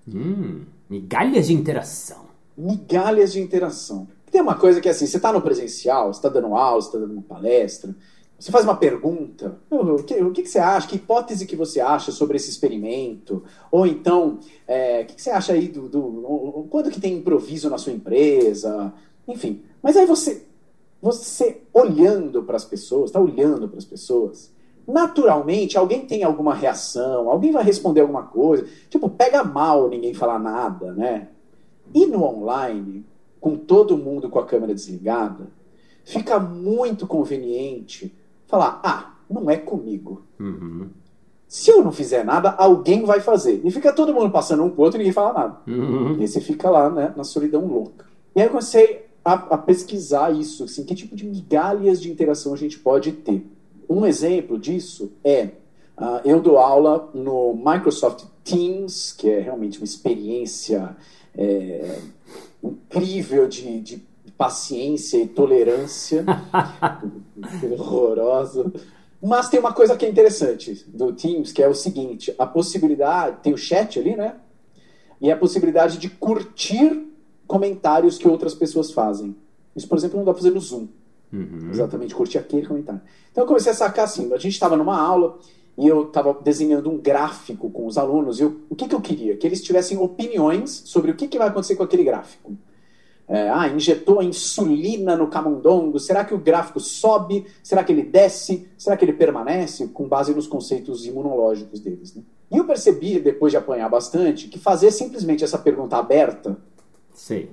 Hum, 0.07 0.65
migalhas 0.89 1.47
de 1.47 1.53
interação. 1.53 2.25
Migalhas 2.55 3.33
de 3.33 3.39
interação. 3.39 4.07
Tem 4.29 4.41
uma 4.41 4.55
coisa 4.55 4.79
que 4.79 4.87
é 4.87 4.91
assim, 4.91 5.07
você 5.07 5.17
está 5.17 5.33
no 5.33 5.41
presencial, 5.41 6.13
você 6.13 6.19
está 6.19 6.29
dando 6.29 6.55
aula, 6.55 6.81
você 6.81 6.87
está 6.89 6.99
dando 6.99 7.13
uma 7.13 7.21
palestra, 7.21 7.95
você 8.41 8.51
faz 8.51 8.65
uma 8.65 8.75
pergunta, 8.75 9.59
o 9.69 10.01
que, 10.01 10.15
o 10.15 10.31
que, 10.31 10.43
você 10.43 10.57
acha, 10.57 10.87
que 10.87 10.95
hipótese 10.95 11.45
que 11.45 11.55
você 11.55 11.79
acha 11.79 12.11
sobre 12.11 12.37
esse 12.37 12.49
experimento? 12.49 13.43
Ou 13.71 13.85
então, 13.85 14.39
é, 14.67 15.01
o 15.01 15.05
que, 15.05 15.21
você 15.21 15.29
acha 15.29 15.53
aí 15.53 15.67
do, 15.67 15.87
do, 15.87 16.65
Quando 16.71 16.89
que 16.89 16.99
tem 16.99 17.13
improviso 17.13 17.69
na 17.69 17.77
sua 17.77 17.93
empresa? 17.93 18.91
Enfim, 19.27 19.61
mas 19.79 19.95
aí 19.95 20.07
você, 20.07 20.43
você 20.99 21.61
olhando 21.71 22.41
para 22.41 22.55
as 22.55 22.65
pessoas, 22.65 23.11
está 23.11 23.19
olhando 23.19 23.69
para 23.69 23.77
as 23.77 23.85
pessoas, 23.85 24.51
naturalmente 24.87 25.77
alguém 25.77 26.07
tem 26.07 26.23
alguma 26.23 26.55
reação, 26.55 27.29
alguém 27.29 27.51
vai 27.51 27.63
responder 27.63 28.01
alguma 28.01 28.23
coisa, 28.23 28.67
tipo, 28.89 29.07
pega 29.07 29.43
mal 29.43 29.87
ninguém 29.87 30.15
falar 30.15 30.39
nada, 30.39 30.91
né? 30.93 31.27
E 31.93 32.07
no 32.07 32.23
online, 32.23 33.05
com 33.39 33.55
todo 33.55 33.95
mundo 33.95 34.31
com 34.31 34.39
a 34.39 34.45
câmera 34.47 34.73
desligada, 34.73 35.45
fica 36.03 36.39
muito 36.39 37.05
conveniente 37.05 38.11
falar: 38.51 38.79
ah, 38.83 39.13
não 39.29 39.49
é 39.49 39.57
comigo. 39.57 40.23
Uhum. 40.39 40.89
Se 41.47 41.71
eu 41.71 41.83
não 41.83 41.91
fizer 41.91 42.23
nada, 42.23 42.51
alguém 42.51 43.03
vai 43.03 43.19
fazer. 43.19 43.61
E 43.63 43.71
fica 43.71 43.91
todo 43.91 44.13
mundo 44.13 44.29
passando 44.29 44.63
um 44.63 44.69
pro 44.69 44.83
outro 44.83 44.97
e 44.97 44.99
ninguém 44.99 45.13
fala 45.13 45.33
nada. 45.33 45.57
Uhum. 45.67 46.17
E 46.17 46.21
aí 46.21 46.27
você 46.27 46.39
fica 46.39 46.69
lá, 46.69 46.89
né, 46.89 47.13
na 47.15 47.23
solidão 47.23 47.65
louca. 47.65 48.05
E 48.35 48.39
aí 48.39 48.47
eu 48.47 48.51
comecei 48.51 49.05
a, 49.23 49.33
a 49.33 49.57
pesquisar 49.57 50.31
isso, 50.31 50.63
assim, 50.63 50.83
que 50.83 50.95
tipo 50.95 51.15
de 51.15 51.25
migalhas 51.25 52.01
de 52.01 52.11
interação 52.11 52.53
a 52.53 52.57
gente 52.57 52.79
pode 52.79 53.11
ter. 53.11 53.45
Um 53.89 54.05
exemplo 54.05 54.57
disso 54.57 55.11
é 55.23 55.49
uh, 55.97 56.21
eu 56.23 56.39
dou 56.39 56.57
aula 56.57 57.09
no 57.13 57.53
Microsoft 57.53 58.25
Teams, 58.43 59.11
que 59.11 59.29
é 59.29 59.39
realmente 59.39 59.77
uma 59.77 59.85
experiência 59.85 60.95
é, 61.37 61.99
incrível 62.63 63.47
de, 63.47 63.79
de 63.81 64.03
paciência 64.41 65.17
e 65.17 65.27
tolerância. 65.27 66.25
horrorosa. 67.77 68.73
Mas 69.21 69.49
tem 69.49 69.59
uma 69.59 69.71
coisa 69.71 69.95
que 69.95 70.03
é 70.03 70.09
interessante 70.09 70.83
do 70.87 71.13
Teams, 71.13 71.51
que 71.51 71.61
é 71.61 71.67
o 71.67 71.75
seguinte: 71.75 72.33
a 72.39 72.47
possibilidade. 72.47 73.37
Tem 73.43 73.53
o 73.53 73.57
chat 73.57 73.99
ali, 73.99 74.15
né? 74.15 74.37
E 75.21 75.31
a 75.31 75.37
possibilidade 75.37 75.99
de 75.99 76.09
curtir 76.09 77.07
comentários 77.45 78.17
que 78.17 78.27
outras 78.27 78.55
pessoas 78.55 78.91
fazem. 78.91 79.35
Isso, 79.75 79.87
por 79.87 79.95
exemplo, 79.95 80.17
não 80.17 80.25
dá 80.25 80.33
pra 80.33 80.41
fazer 80.41 80.55
no 80.55 80.59
Zoom. 80.59 80.87
Uhum. 81.31 81.69
Exatamente, 81.69 82.15
curtir 82.15 82.39
aquele 82.39 82.65
comentário. 82.65 83.01
Então 83.31 83.43
eu 83.43 83.47
comecei 83.47 83.71
a 83.71 83.75
sacar 83.75 84.05
assim: 84.05 84.33
a 84.33 84.37
gente 84.37 84.53
estava 84.53 84.75
numa 84.75 84.99
aula 84.99 85.37
e 85.77 85.87
eu 85.87 86.07
estava 86.07 86.33
desenhando 86.33 86.89
um 86.89 86.97
gráfico 86.97 87.69
com 87.69 87.85
os 87.85 87.95
alunos. 87.95 88.39
E 88.39 88.41
eu, 88.41 88.59
o 88.71 88.75
que, 88.75 88.87
que 88.87 88.95
eu 88.95 89.01
queria? 89.01 89.37
Que 89.37 89.45
eles 89.45 89.61
tivessem 89.61 89.99
opiniões 89.99 90.81
sobre 90.85 91.11
o 91.11 91.15
que, 91.15 91.27
que 91.27 91.37
vai 91.37 91.49
acontecer 91.49 91.75
com 91.75 91.83
aquele 91.83 92.03
gráfico. 92.03 92.57
É, 93.31 93.49
ah, 93.49 93.65
injetou 93.69 94.19
a 94.19 94.25
insulina 94.25 95.15
no 95.15 95.27
camundongo, 95.27 95.97
será 96.01 96.25
que 96.25 96.33
o 96.33 96.37
gráfico 96.37 96.81
sobe? 96.81 97.47
Será 97.63 97.81
que 97.81 97.93
ele 97.93 98.03
desce? 98.03 98.67
Será 98.77 98.97
que 98.97 99.05
ele 99.05 99.13
permanece? 99.13 99.87
Com 99.87 100.05
base 100.05 100.35
nos 100.35 100.47
conceitos 100.47 101.05
imunológicos 101.05 101.79
deles. 101.79 102.13
Né? 102.13 102.23
E 102.51 102.57
eu 102.57 102.65
percebi, 102.65 103.21
depois 103.21 103.53
de 103.53 103.55
apanhar 103.55 103.87
bastante, 103.87 104.49
que 104.49 104.59
fazer 104.59 104.91
simplesmente 104.91 105.45
essa 105.45 105.57
pergunta 105.57 105.95
aberta 105.95 106.57
Sim. 107.13 107.47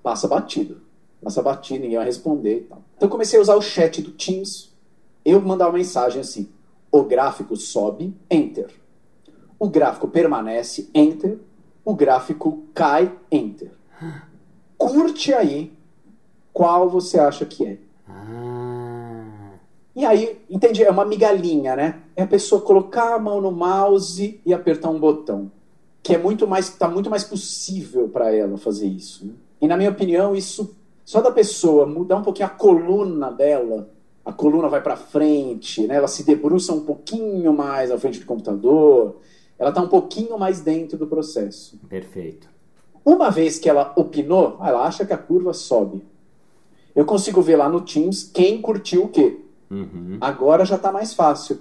passa 0.00 0.28
batido. 0.28 0.80
Passa 1.20 1.42
batido, 1.42 1.80
ninguém 1.80 1.96
vai 1.96 2.06
responder. 2.06 2.68
Então 2.96 3.08
eu 3.08 3.10
comecei 3.10 3.36
a 3.36 3.42
usar 3.42 3.56
o 3.56 3.60
chat 3.60 4.00
do 4.00 4.12
Teams. 4.12 4.72
Eu 5.24 5.40
mandava 5.40 5.72
uma 5.72 5.78
mensagem 5.78 6.20
assim: 6.20 6.48
o 6.92 7.02
gráfico 7.02 7.56
sobe, 7.56 8.14
enter. 8.30 8.70
O 9.58 9.68
gráfico 9.68 10.06
permanece, 10.06 10.88
enter. 10.94 11.36
O 11.84 11.96
gráfico 11.96 12.62
cai, 12.72 13.12
enter. 13.28 13.72
Curte 14.78 15.34
aí 15.34 15.72
qual 16.52 16.88
você 16.88 17.18
acha 17.18 17.44
que 17.44 17.66
é. 17.66 17.78
Ah. 18.08 19.26
E 19.94 20.04
aí, 20.04 20.40
entendi, 20.48 20.84
é 20.84 20.90
uma 20.90 21.04
migalhinha, 21.04 21.74
né? 21.74 22.00
É 22.14 22.22
a 22.22 22.26
pessoa 22.26 22.60
colocar 22.60 23.14
a 23.14 23.18
mão 23.18 23.40
no 23.40 23.50
mouse 23.50 24.40
e 24.46 24.54
apertar 24.54 24.88
um 24.88 24.98
botão. 24.98 25.50
Que 26.02 26.14
é 26.14 26.18
muito 26.18 26.46
mais, 26.46 26.70
tá 26.70 26.88
muito 26.88 27.10
mais 27.10 27.24
possível 27.24 28.08
para 28.08 28.32
ela 28.32 28.56
fazer 28.56 28.86
isso. 28.86 29.26
né? 29.26 29.32
E 29.60 29.66
na 29.66 29.76
minha 29.76 29.90
opinião, 29.90 30.34
isso 30.34 30.74
só 31.04 31.20
da 31.20 31.30
pessoa 31.30 31.86
mudar 31.86 32.16
um 32.16 32.22
pouquinho 32.22 32.46
a 32.46 32.50
coluna 32.50 33.32
dela, 33.32 33.90
a 34.24 34.32
coluna 34.32 34.68
vai 34.68 34.80
para 34.82 34.94
frente, 34.94 35.86
né? 35.86 35.96
Ela 35.96 36.06
se 36.06 36.22
debruça 36.22 36.72
um 36.72 36.84
pouquinho 36.84 37.52
mais 37.52 37.90
à 37.90 37.98
frente 37.98 38.20
do 38.20 38.26
computador, 38.26 39.16
ela 39.58 39.72
tá 39.72 39.80
um 39.80 39.88
pouquinho 39.88 40.38
mais 40.38 40.60
dentro 40.60 40.96
do 40.96 41.06
processo. 41.06 41.78
Perfeito. 41.88 42.48
Uma 43.08 43.30
vez 43.30 43.58
que 43.58 43.70
ela 43.70 43.90
opinou, 43.96 44.58
ela 44.62 44.82
acha 44.82 45.02
que 45.02 45.14
a 45.14 45.16
curva 45.16 45.54
sobe. 45.54 46.04
Eu 46.94 47.06
consigo 47.06 47.40
ver 47.40 47.56
lá 47.56 47.66
no 47.66 47.80
Teams 47.80 48.22
quem 48.22 48.60
curtiu 48.60 49.04
o 49.04 49.08
quê. 49.08 49.40
Uhum. 49.70 50.18
Agora 50.20 50.66
já 50.66 50.76
está 50.76 50.92
mais 50.92 51.14
fácil. 51.14 51.58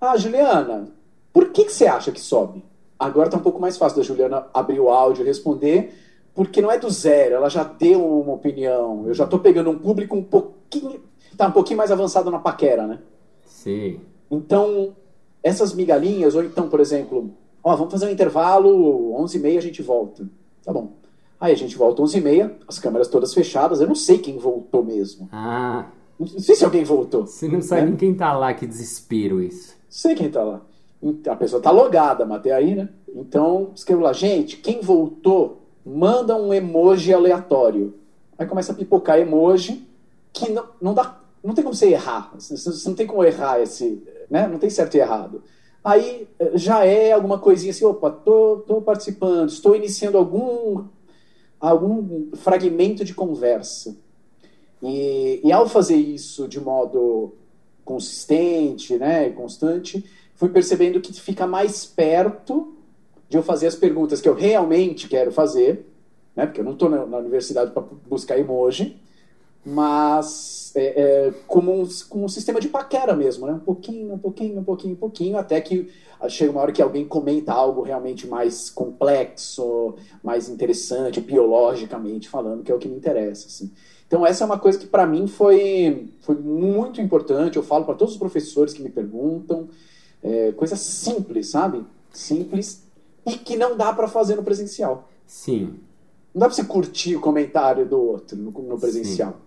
Ah, 0.00 0.16
Juliana, 0.16 0.92
por 1.32 1.48
que, 1.48 1.64
que 1.64 1.72
você 1.72 1.88
acha 1.88 2.12
que 2.12 2.20
sobe? 2.20 2.64
Agora 2.96 3.26
está 3.26 3.36
um 3.36 3.42
pouco 3.42 3.60
mais 3.60 3.76
fácil 3.76 3.96
da 3.96 4.04
Juliana 4.04 4.46
abrir 4.54 4.78
o 4.78 4.90
áudio 4.90 5.24
e 5.24 5.26
responder, 5.26 5.92
porque 6.32 6.62
não 6.62 6.70
é 6.70 6.78
do 6.78 6.88
zero, 6.88 7.34
ela 7.34 7.48
já 7.48 7.64
deu 7.64 8.06
uma 8.20 8.34
opinião. 8.34 9.08
Eu 9.08 9.14
já 9.14 9.24
estou 9.24 9.40
pegando 9.40 9.70
um 9.70 9.78
público 9.78 10.14
um 10.14 10.22
pouquinho. 10.22 11.02
Está 11.32 11.48
um 11.48 11.52
pouquinho 11.52 11.78
mais 11.78 11.90
avançado 11.90 12.30
na 12.30 12.38
paquera, 12.38 12.86
né? 12.86 13.00
Sim. 13.44 13.98
Então, 14.30 14.94
essas 15.42 15.74
migalhinhas, 15.74 16.36
ou 16.36 16.44
então, 16.44 16.68
por 16.68 16.78
exemplo, 16.78 17.32
ó, 17.60 17.74
vamos 17.74 17.90
fazer 17.90 18.06
um 18.06 18.10
intervalo, 18.10 19.16
11h30 19.20 19.58
a 19.58 19.60
gente 19.60 19.82
volta. 19.82 20.24
Tá 20.64 20.72
bom. 20.72 20.92
Aí 21.40 21.52
a 21.52 21.56
gente 21.56 21.76
volta 21.76 22.02
11h30, 22.02 22.52
as 22.66 22.78
câmeras 22.78 23.08
todas 23.08 23.34
fechadas, 23.34 23.80
eu 23.80 23.86
não 23.86 23.94
sei 23.94 24.18
quem 24.18 24.38
voltou 24.38 24.82
mesmo. 24.84 25.28
Ah, 25.32 25.86
Não 26.18 26.26
sei 26.26 26.54
se 26.54 26.64
alguém 26.64 26.84
voltou. 26.84 27.26
você 27.26 27.48
não 27.48 27.60
sabe 27.60 27.82
É. 27.82 27.84
nem 27.86 27.96
quem 27.96 28.14
tá 28.14 28.32
lá, 28.32 28.54
que 28.54 28.66
desespero 28.66 29.42
isso. 29.42 29.74
Sei 29.88 30.14
quem 30.14 30.30
tá 30.30 30.42
lá. 30.42 30.62
A 31.28 31.36
pessoa 31.36 31.60
tá 31.60 31.70
logada, 31.70 32.24
mas 32.24 32.38
até 32.38 32.52
aí, 32.52 32.74
né? 32.74 32.88
Então, 33.14 33.72
escrevo 33.74 34.02
lá, 34.02 34.12
gente, 34.12 34.56
quem 34.58 34.80
voltou, 34.80 35.60
manda 35.84 36.34
um 36.36 36.54
emoji 36.54 37.12
aleatório. 37.12 37.94
Aí 38.38 38.46
começa 38.46 38.72
a 38.72 38.74
pipocar 38.74 39.18
emoji 39.18 39.86
que 40.32 40.50
não, 40.50 40.64
não 40.80 40.94
dá. 40.94 41.20
Não 41.42 41.52
tem 41.52 41.62
como 41.62 41.74
você 41.74 41.88
errar. 41.90 42.32
Você 42.38 42.56
você 42.56 42.88
não 42.88 42.96
tem 42.96 43.06
como 43.06 43.22
errar 43.22 43.60
esse. 43.60 44.02
Né? 44.30 44.46
Não 44.46 44.58
tem 44.58 44.70
certo 44.70 44.94
e 44.94 45.00
errado. 45.00 45.42
Aí 45.84 46.26
eh, 46.38 46.52
já 46.54 46.86
é 46.86 47.12
alguma 47.12 47.38
coisinha 47.38 47.70
assim, 47.70 47.84
opa, 47.84 48.10
tô, 48.10 48.64
tô 48.66 48.80
participando, 48.80 49.50
estou 49.50 49.76
iniciando 49.76 50.16
algum, 50.16 50.86
algum 51.60 52.34
fragmento 52.36 53.04
de 53.04 53.12
conversa. 53.12 53.94
E, 54.82 55.40
e 55.44 55.52
ao 55.52 55.68
fazer 55.68 55.96
isso 55.96 56.48
de 56.48 56.58
modo 56.58 57.34
consistente, 57.84 58.96
né, 58.96 59.28
constante, 59.28 60.02
fui 60.34 60.48
percebendo 60.48 61.00
que 61.02 61.12
fica 61.12 61.46
mais 61.46 61.84
perto 61.84 62.74
de 63.28 63.36
eu 63.36 63.42
fazer 63.42 63.66
as 63.66 63.74
perguntas 63.74 64.22
que 64.22 64.28
eu 64.28 64.34
realmente 64.34 65.06
quero 65.06 65.30
fazer, 65.30 65.86
né, 66.34 66.46
porque 66.46 66.60
eu 66.60 66.64
não 66.64 66.72
estou 66.72 66.88
na, 66.88 67.04
na 67.04 67.18
universidade 67.18 67.72
para 67.72 67.82
buscar 68.08 68.38
emoji, 68.38 68.96
mas 69.64 70.72
é, 70.74 71.02
é, 71.26 71.34
como, 71.46 71.72
um, 71.72 71.88
como 72.08 72.24
um 72.24 72.28
sistema 72.28 72.60
de 72.60 72.68
paquera 72.68 73.14
mesmo, 73.14 73.46
né, 73.46 73.52
um 73.52 73.60
pouquinho, 73.60 74.14
um 74.14 74.18
pouquinho, 74.18 74.58
um 74.60 74.64
pouquinho, 74.64 74.94
um 74.94 74.98
pouquinho, 74.98 75.38
até 75.38 75.60
que 75.60 75.90
chega 76.28 76.50
uma 76.50 76.60
hora 76.60 76.72
que 76.72 76.82
alguém 76.82 77.06
comenta 77.06 77.52
algo 77.52 77.82
realmente 77.82 78.26
mais 78.26 78.70
complexo, 78.70 79.94
mais 80.22 80.48
interessante, 80.48 81.20
biologicamente 81.20 82.28
falando, 82.28 82.62
que 82.62 82.72
é 82.72 82.74
o 82.74 82.78
que 82.78 82.88
me 82.88 82.96
interessa, 82.96 83.46
assim. 83.46 83.70
Então 84.06 84.24
essa 84.24 84.44
é 84.44 84.46
uma 84.46 84.58
coisa 84.58 84.78
que 84.78 84.86
para 84.86 85.06
mim 85.06 85.26
foi, 85.26 86.08
foi 86.20 86.36
muito 86.36 87.00
importante. 87.00 87.56
Eu 87.56 87.62
falo 87.62 87.84
para 87.84 87.94
todos 87.94 88.14
os 88.14 88.18
professores 88.18 88.72
que 88.72 88.82
me 88.82 88.90
perguntam, 88.90 89.68
é, 90.22 90.52
coisa 90.52 90.76
simples, 90.76 91.50
sabe? 91.50 91.84
Simples 92.12 92.84
e 93.26 93.32
que 93.32 93.56
não 93.56 93.76
dá 93.76 93.92
para 93.92 94.06
fazer 94.06 94.36
no 94.36 94.42
presencial. 94.42 95.08
Sim. 95.26 95.80
Não 96.34 96.40
dá 96.40 96.46
para 96.46 96.54
você 96.54 96.64
curtir 96.64 97.16
o 97.16 97.20
comentário 97.20 97.86
do 97.86 98.00
outro 98.00 98.36
no, 98.36 98.50
no 98.50 98.78
presencial. 98.78 99.40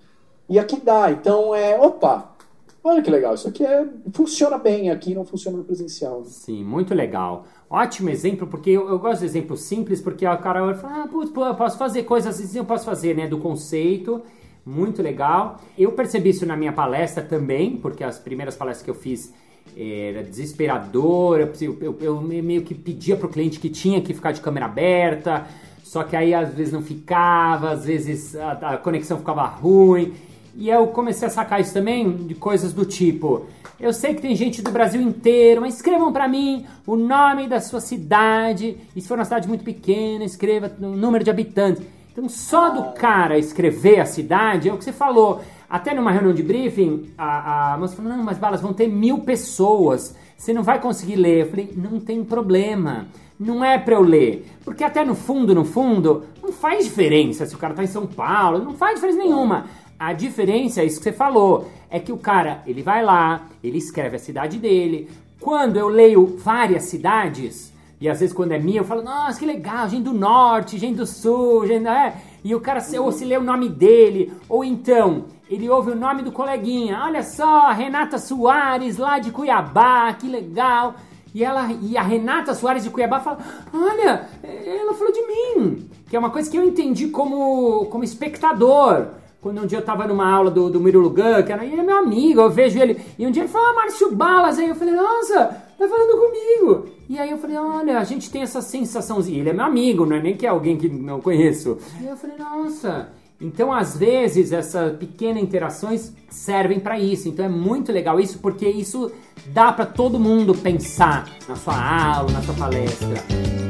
E 0.49 0.57
aqui 0.57 0.79
dá. 0.79 1.11
Então 1.11 1.53
é, 1.53 1.79
opa, 1.79 2.35
olha 2.83 3.01
que 3.01 3.09
legal. 3.11 3.33
Isso 3.35 3.47
aqui 3.47 3.65
é 3.65 3.85
funciona 4.13 4.57
bem 4.57 4.89
aqui, 4.89 5.13
não 5.13 5.25
funciona 5.25 5.57
no 5.57 5.63
presencial. 5.63 6.19
né? 6.19 6.25
Sim, 6.27 6.63
muito 6.63 6.93
legal. 6.93 7.45
Ótimo 7.69 8.09
exemplo, 8.09 8.47
porque 8.47 8.69
eu, 8.69 8.87
eu 8.87 8.97
gosto 8.97 9.19
de 9.19 9.25
exemplos 9.25 9.61
simples, 9.61 10.01
porque 10.01 10.25
o 10.25 10.37
cara 10.37 10.63
olha 10.63 10.75
fala, 10.75 11.03
ah, 11.03 11.07
putz, 11.07 11.31
eu 11.35 11.55
posso 11.55 11.77
fazer 11.77 12.03
coisas 12.03 12.39
assim, 12.39 12.57
eu 12.57 12.65
posso 12.65 12.85
fazer, 12.85 13.15
né, 13.15 13.27
do 13.27 13.37
conceito. 13.37 14.21
Muito 14.65 15.01
legal. 15.01 15.61
Eu 15.77 15.91
percebi 15.93 16.29
isso 16.29 16.45
na 16.45 16.55
minha 16.57 16.73
palestra 16.73 17.23
também, 17.23 17.77
porque 17.77 18.03
as 18.03 18.19
primeiras 18.19 18.55
palestras 18.55 18.83
que 18.83 18.89
eu 18.89 18.95
fiz 18.95 19.33
era 19.77 20.23
desesperador. 20.23 21.39
Eu, 21.39 21.77
eu, 21.81 21.97
eu 22.01 22.21
meio 22.21 22.61
que 22.63 22.73
pedia 22.73 23.15
pro 23.15 23.29
cliente 23.29 23.59
que 23.59 23.69
tinha 23.69 24.01
que 24.01 24.13
ficar 24.13 24.31
de 24.31 24.41
câmera 24.41 24.65
aberta, 24.65 25.45
só 25.83 26.03
que 26.03 26.15
aí 26.15 26.33
às 26.33 26.53
vezes 26.53 26.73
não 26.73 26.81
ficava, 26.81 27.71
às 27.71 27.85
vezes 27.85 28.35
a, 28.35 28.51
a 28.51 28.77
conexão 28.77 29.17
ficava 29.17 29.45
ruim. 29.45 30.13
E 30.57 30.69
eu 30.69 30.87
comecei 30.87 31.27
a 31.27 31.31
sacar 31.31 31.61
isso 31.61 31.71
também 31.71 32.11
de 32.25 32.33
coisas 32.33 32.73
do 32.73 32.83
tipo: 32.83 33.45
eu 33.79 33.93
sei 33.93 34.15
que 34.15 34.21
tem 34.23 34.35
gente 34.35 34.59
do 34.63 34.71
Brasil 34.71 34.99
inteiro, 34.99 35.61
mas 35.61 35.75
escrevam 35.75 36.11
para 36.11 36.27
mim 36.27 36.65
o 36.85 36.95
nome 36.95 37.47
da 37.47 37.61
sua 37.61 37.79
cidade. 37.79 38.75
E 38.95 38.99
se 38.99 39.07
for 39.07 39.19
uma 39.19 39.23
cidade 39.23 39.47
muito 39.47 39.63
pequena, 39.63 40.25
escreva 40.25 40.71
o 40.81 40.87
número 40.87 41.23
de 41.23 41.29
habitantes. 41.29 41.83
Então, 42.11 42.27
só 42.27 42.71
do 42.71 42.93
cara 42.93 43.37
escrever 43.37 43.99
a 43.99 44.05
cidade, 44.05 44.67
é 44.67 44.73
o 44.73 44.77
que 44.77 44.83
você 44.83 44.91
falou. 44.91 45.41
Até 45.69 45.93
numa 45.93 46.11
reunião 46.11 46.33
de 46.33 46.43
briefing, 46.43 47.11
a, 47.17 47.73
a 47.73 47.77
moça 47.77 47.95
falou: 47.95 48.11
não, 48.11 48.23
mas 48.23 48.37
balas 48.37 48.61
vão 48.61 48.73
ter 48.73 48.87
mil 48.87 49.19
pessoas. 49.19 50.15
Você 50.37 50.53
não 50.53 50.63
vai 50.63 50.79
conseguir 50.79 51.17
ler. 51.17 51.41
Eu 51.41 51.49
falei: 51.49 51.73
não 51.75 51.99
tem 51.99 52.23
problema. 52.23 53.07
Não 53.39 53.63
é 53.63 53.77
pra 53.77 53.95
eu 53.95 54.01
ler. 54.01 54.47
Porque 54.63 54.83
até 54.83 55.03
no 55.03 55.13
fundo, 55.13 55.53
no 55.53 55.65
fundo, 55.65 56.23
não 56.41 56.51
faz 56.51 56.85
diferença 56.85 57.45
se 57.45 57.53
o 57.53 57.57
cara 57.57 57.73
tá 57.73 57.83
em 57.83 57.87
São 57.87 58.07
Paulo. 58.07 58.63
Não 58.63 58.73
faz 58.73 58.95
diferença 58.95 59.19
nenhuma. 59.19 59.65
A 59.99 60.13
diferença 60.13 60.81
é 60.81 60.85
isso 60.85 60.97
que 60.97 61.03
você 61.03 61.11
falou. 61.11 61.69
É 61.89 61.99
que 61.99 62.11
o 62.11 62.17
cara, 62.17 62.63
ele 62.65 62.81
vai 62.81 63.03
lá, 63.03 63.47
ele 63.63 63.77
escreve 63.77 64.15
a 64.15 64.19
cidade 64.19 64.57
dele. 64.57 65.09
Quando 65.39 65.77
eu 65.77 65.87
leio 65.87 66.37
várias 66.37 66.83
cidades, 66.83 67.73
e 67.99 68.07
às 68.07 68.19
vezes 68.19 68.33
quando 68.33 68.53
é 68.53 68.59
minha, 68.59 68.79
eu 68.79 68.85
falo, 68.85 69.01
nossa, 69.01 69.39
que 69.39 69.45
legal, 69.45 69.89
gente 69.89 70.03
do 70.03 70.13
norte, 70.13 70.77
gente 70.77 70.97
do 70.97 71.05
sul, 71.05 71.65
gente. 71.67 71.87
É. 71.87 72.15
E 72.43 72.55
o 72.55 72.61
cara, 72.61 72.83
ou 72.99 73.11
se 73.11 73.25
lê 73.25 73.37
o 73.37 73.43
nome 73.43 73.69
dele, 73.69 74.31
ou 74.47 74.63
então 74.63 75.25
ele 75.49 75.69
ouve 75.69 75.91
o 75.91 75.95
nome 75.95 76.21
do 76.21 76.31
coleguinha. 76.31 76.99
Olha 77.03 77.23
só, 77.23 77.69
Renata 77.71 78.17
Soares, 78.17 78.97
lá 78.97 79.19
de 79.19 79.31
Cuiabá, 79.31 80.13
que 80.13 80.27
legal. 80.27 80.95
E, 81.33 81.43
ela, 81.43 81.69
e 81.81 81.97
a 81.97 82.01
Renata 82.01 82.53
Soares 82.53 82.83
de 82.83 82.89
Cuiabá 82.89 83.19
fala: 83.19 83.39
Olha, 83.73 84.27
ela 84.43 84.93
falou 84.93 85.13
de 85.13 85.21
mim. 85.21 85.89
Que 86.09 86.15
é 86.15 86.19
uma 86.19 86.29
coisa 86.29 86.49
que 86.49 86.57
eu 86.57 86.63
entendi 86.63 87.07
como, 87.07 87.85
como 87.85 88.03
espectador. 88.03 89.07
Quando 89.39 89.61
um 89.61 89.67
dia 89.67 89.77
eu 89.77 89.85
tava 89.85 90.07
numa 90.07 90.29
aula 90.29 90.49
do, 90.49 90.69
do 90.69 90.79
Murilo 90.79 91.13
que 91.13 91.21
era, 91.21 91.63
ele 91.63 91.79
é 91.79 91.83
meu 91.83 91.97
amigo, 91.97 92.41
eu 92.41 92.49
vejo 92.49 92.79
ele. 92.79 92.99
E 93.17 93.25
um 93.25 93.31
dia 93.31 93.43
ele 93.43 93.51
falou: 93.51 93.67
Ah, 93.67 93.73
Márcio 93.73 94.13
Balas. 94.13 94.57
Aí 94.57 94.67
eu 94.67 94.75
falei: 94.75 94.93
Nossa, 94.95 95.63
tá 95.77 95.87
falando 95.87 96.19
comigo. 96.19 96.87
E 97.07 97.19
aí 97.19 97.29
eu 97.29 97.37
falei: 97.37 97.57
Olha, 97.57 97.99
a 97.99 98.03
gente 98.03 98.31
tem 98.31 98.41
essa 98.41 98.61
sensaçãozinha. 98.61 99.39
Ele 99.39 99.49
é 99.51 99.53
meu 99.53 99.65
amigo, 99.65 100.05
não 100.05 100.15
é 100.15 100.21
nem 100.21 100.35
que 100.35 100.45
é 100.45 100.49
alguém 100.49 100.75
que 100.75 100.89
não 100.89 101.21
conheço. 101.21 101.77
E 102.01 102.05
eu 102.05 102.17
falei: 102.17 102.35
Nossa. 102.37 103.09
Então, 103.39 103.71
às 103.71 103.95
vezes, 103.95 104.51
essas 104.51 104.97
pequenas 104.97 105.43
interações 105.43 106.11
servem 106.29 106.79
para 106.79 106.99
isso. 106.99 107.29
Então, 107.29 107.45
é 107.45 107.49
muito 107.49 107.91
legal 107.91 108.19
isso, 108.19 108.39
porque 108.39 108.67
isso 108.67 109.11
dá 109.47 109.71
para 109.71 109.85
todo 109.85 110.19
mundo 110.19 110.55
pensar 110.55 111.29
na 111.47 111.55
sua 111.55 112.15
aula, 112.15 112.31
na 112.31 112.41
sua 112.41 112.55
palestra. 112.55 113.66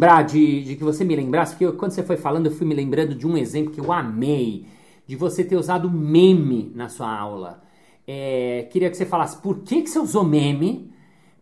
Lembrar 0.00 0.22
de, 0.22 0.62
de 0.62 0.76
que 0.76 0.82
você 0.82 1.04
me 1.04 1.14
lembrasse, 1.14 1.52
porque 1.52 1.66
eu, 1.66 1.74
quando 1.74 1.92
você 1.92 2.02
foi 2.02 2.16
falando, 2.16 2.46
eu 2.46 2.52
fui 2.52 2.66
me 2.66 2.74
lembrando 2.74 3.14
de 3.14 3.26
um 3.26 3.36
exemplo 3.36 3.70
que 3.70 3.80
eu 3.80 3.92
amei, 3.92 4.64
de 5.06 5.14
você 5.14 5.44
ter 5.44 5.56
usado 5.56 5.90
meme 5.90 6.72
na 6.74 6.88
sua 6.88 7.14
aula. 7.14 7.62
É, 8.06 8.66
queria 8.70 8.88
que 8.88 8.96
você 8.96 9.04
falasse 9.04 9.36
por 9.36 9.58
que, 9.58 9.82
que 9.82 9.90
você 9.90 9.98
usou 9.98 10.24
meme. 10.24 10.90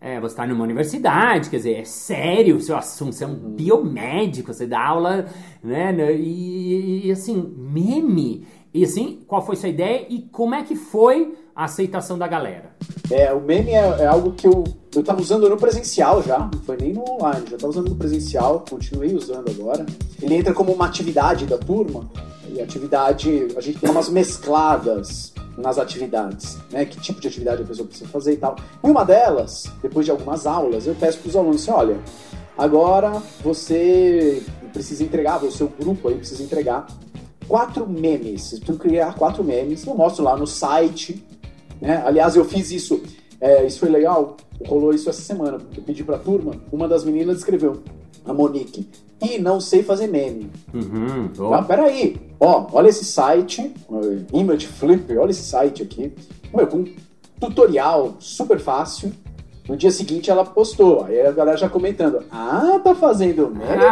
É, 0.00 0.20
você 0.20 0.32
está 0.32 0.46
numa 0.46 0.62
universidade, 0.62 1.50
quer 1.50 1.56
dizer, 1.56 1.74
é 1.74 1.84
sério 1.84 2.56
o 2.56 2.60
seu 2.60 2.76
assunto, 2.76 3.14
você 3.14 3.24
é 3.24 3.26
um 3.26 3.32
uhum. 3.32 3.54
biomédico, 3.56 4.52
você 4.52 4.64
dá 4.64 4.80
aula, 4.80 5.26
né? 5.62 5.92
né 5.92 6.14
e, 6.16 7.06
e, 7.06 7.10
assim, 7.10 7.54
meme. 7.56 8.44
E 8.72 8.84
assim, 8.84 9.22
qual 9.26 9.44
foi 9.44 9.56
sua 9.56 9.68
ideia 9.68 10.06
e 10.08 10.22
como 10.22 10.54
é 10.54 10.62
que 10.62 10.76
foi 10.76 11.34
a 11.54 11.64
aceitação 11.64 12.18
da 12.18 12.28
galera? 12.28 12.76
É, 13.10 13.32
o 13.32 13.40
meme 13.40 13.70
é, 13.70 14.02
é 14.02 14.06
algo 14.06 14.32
que 14.32 14.46
eu, 14.46 14.64
eu 14.94 15.02
tava 15.02 15.20
usando 15.20 15.48
no 15.48 15.56
presencial 15.56 16.22
já, 16.22 16.38
não 16.38 16.60
foi 16.64 16.76
nem 16.78 16.92
no 16.92 17.04
online, 17.08 17.46
já 17.50 17.56
tava 17.56 17.70
usando 17.70 17.88
no 17.88 17.96
presencial, 17.96 18.64
continuei 18.68 19.14
usando 19.14 19.50
agora. 19.50 19.86
Ele 20.20 20.34
entra 20.34 20.52
como 20.52 20.72
uma 20.72 20.86
atividade 20.86 21.46
da 21.46 21.56
turma, 21.56 22.08
e 22.50 22.60
atividade, 22.60 23.48
a 23.56 23.60
gente 23.60 23.78
tem 23.78 23.90
umas 23.90 24.08
mescladas 24.08 25.32
nas 25.56 25.78
atividades, 25.78 26.56
né? 26.70 26.84
Que 26.84 26.98
tipo 27.00 27.20
de 27.20 27.28
atividade 27.28 27.62
a 27.62 27.64
pessoa 27.64 27.86
precisa 27.86 28.08
fazer 28.10 28.32
e 28.32 28.36
tal. 28.36 28.56
E 28.82 28.88
uma 28.88 29.04
delas, 29.04 29.70
depois 29.82 30.06
de 30.06 30.10
algumas 30.10 30.46
aulas, 30.46 30.86
eu 30.86 30.94
peço 30.94 31.18
para 31.18 31.28
os 31.28 31.36
alunos 31.36 31.62
assim, 31.62 31.70
olha, 31.70 31.98
agora 32.56 33.22
você 33.42 34.42
precisa 34.72 35.02
entregar, 35.02 35.42
o 35.42 35.50
seu 35.50 35.68
grupo 35.68 36.08
aí 36.08 36.14
precisa 36.14 36.42
entregar 36.42 36.86
quatro 37.48 37.88
memes. 37.88 38.42
Se 38.42 38.60
tu 38.60 38.74
criar 38.74 39.14
quatro 39.14 39.42
memes, 39.42 39.84
eu 39.86 39.94
mostro 39.94 40.22
lá 40.22 40.36
no 40.36 40.46
site, 40.46 41.24
né? 41.80 42.02
Aliás, 42.04 42.36
eu 42.36 42.44
fiz 42.44 42.70
isso, 42.70 43.02
é, 43.40 43.66
isso 43.66 43.80
foi 43.80 43.88
legal, 43.88 44.36
rolou 44.66 44.92
isso 44.92 45.08
essa 45.08 45.22
semana. 45.22 45.58
Eu 45.76 45.82
pedi 45.82 46.04
pra 46.04 46.18
turma, 46.18 46.54
uma 46.70 46.86
das 46.86 47.04
meninas 47.04 47.38
escreveu, 47.38 47.82
a 48.24 48.32
Monique, 48.32 48.88
e 49.20 49.38
não 49.38 49.60
sei 49.60 49.82
fazer 49.82 50.06
meme. 50.06 50.50
Uhum, 50.72 51.30
oh. 51.38 51.54
ah, 51.54 51.62
peraí, 51.62 52.16
ó, 52.38 52.66
olha 52.72 52.88
esse 52.88 53.04
site, 53.04 53.72
Image 54.32 54.66
Flipper, 54.66 55.18
olha 55.18 55.30
esse 55.30 55.42
site 55.42 55.82
aqui, 55.82 56.12
meu, 56.54 56.66
com 56.66 56.78
um 56.78 56.94
tutorial 57.40 58.16
super 58.18 58.60
fácil. 58.60 59.12
No 59.68 59.76
dia 59.76 59.90
seguinte 59.90 60.30
ela 60.30 60.46
postou, 60.46 61.04
aí 61.04 61.20
a 61.20 61.30
galera 61.30 61.58
já 61.58 61.68
comentando, 61.68 62.24
ah, 62.30 62.80
tá 62.82 62.94
fazendo 62.94 63.50
meme, 63.50 63.84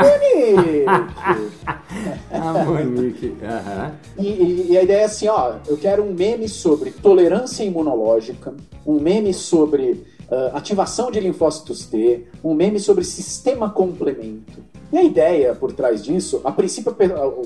Monique! 0.55 0.85
a 2.33 2.65
Monique, 2.65 3.27
uhum. 3.27 3.93
e, 4.19 4.27
e, 4.27 4.67
e 4.71 4.79
a 4.79 4.83
ideia 4.83 5.03
é 5.03 5.05
assim, 5.05 5.29
ó, 5.29 5.57
eu 5.67 5.77
quero 5.77 6.03
um 6.03 6.15
meme 6.15 6.49
sobre 6.49 6.91
tolerância 6.91 7.63
imunológica, 7.63 8.55
um 8.87 8.99
meme 8.99 9.35
sobre 9.35 10.03
uh, 10.31 10.57
ativação 10.57 11.11
de 11.11 11.21
linfócitos 11.21 11.85
T, 11.85 12.27
um 12.43 12.55
meme 12.55 12.81
sobre 12.81 13.05
sistema 13.05 13.69
complemento, 13.69 14.65
e 14.91 14.97
a 14.97 15.03
ideia 15.03 15.55
por 15.55 15.73
trás 15.73 16.03
disso, 16.03 16.41
a 16.43 16.53
princípio 16.53 16.95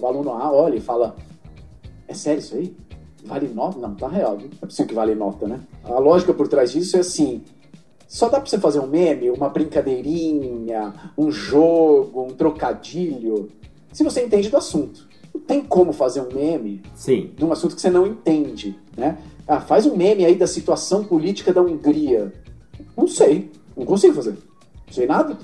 o 0.01 0.07
aluno 0.07 0.31
A 0.31 0.53
olha 0.53 0.77
e 0.77 0.81
fala: 0.81 1.17
É 2.07 2.15
sério 2.15 2.39
isso 2.39 2.55
aí? 2.55 2.77
Vale 3.25 3.49
nota? 3.49 3.79
Não, 3.79 3.95
tá 3.95 4.09
real. 4.09 4.37
Não 4.37 4.49
é 4.63 4.67
possível 4.67 4.87
que 4.87 4.95
vale 4.95 5.15
nota, 5.15 5.47
né? 5.47 5.61
A 5.85 5.99
lógica 5.99 6.35
por 6.35 6.49
trás 6.49 6.73
disso 6.73 6.97
é 6.97 7.01
assim: 7.01 7.43
só 8.11 8.29
dá 8.29 8.41
pra 8.41 8.51
você 8.51 8.59
fazer 8.59 8.81
um 8.81 8.89
meme, 8.89 9.31
uma 9.31 9.49
brincadeirinha, 9.49 10.93
um 11.17 11.31
jogo, 11.31 12.25
um 12.25 12.31
trocadilho, 12.31 13.49
se 13.93 14.03
você 14.03 14.25
entende 14.25 14.49
do 14.51 14.57
assunto. 14.57 15.09
Não 15.33 15.41
tem 15.41 15.63
como 15.63 15.93
fazer 15.93 16.21
um 16.21 16.35
meme 16.35 16.83
Sim. 16.93 17.31
de 17.37 17.45
um 17.45 17.53
assunto 17.53 17.77
que 17.77 17.81
você 17.81 17.89
não 17.89 18.05
entende, 18.05 18.77
né? 18.97 19.17
Ah, 19.47 19.61
faz 19.61 19.87
um 19.87 19.97
meme 19.97 20.25
aí 20.25 20.35
da 20.35 20.49
situação 20.49 21.05
política 21.05 21.53
da 21.53 21.63
Hungria. 21.63 22.33
Não 22.97 23.07
sei, 23.07 23.53
não 23.77 23.87
consigo 23.87 24.15
fazer. 24.15 24.33
Não 24.33 24.93
sei 24.93 25.07
nada. 25.07 25.39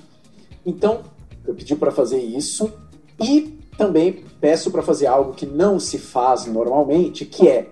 Então, 0.66 1.02
eu 1.46 1.54
pedi 1.54 1.76
para 1.76 1.92
fazer 1.92 2.18
isso 2.18 2.73
e 3.20 3.61
também 3.78 4.25
peço 4.40 4.72
para 4.72 4.83
fazer 4.83 5.07
algo 5.07 5.35
que 5.35 5.46
não 5.46 5.79
se 5.79 5.98
faz 5.98 6.46
normalmente, 6.46 7.24
que 7.24 7.46
é 7.46 7.70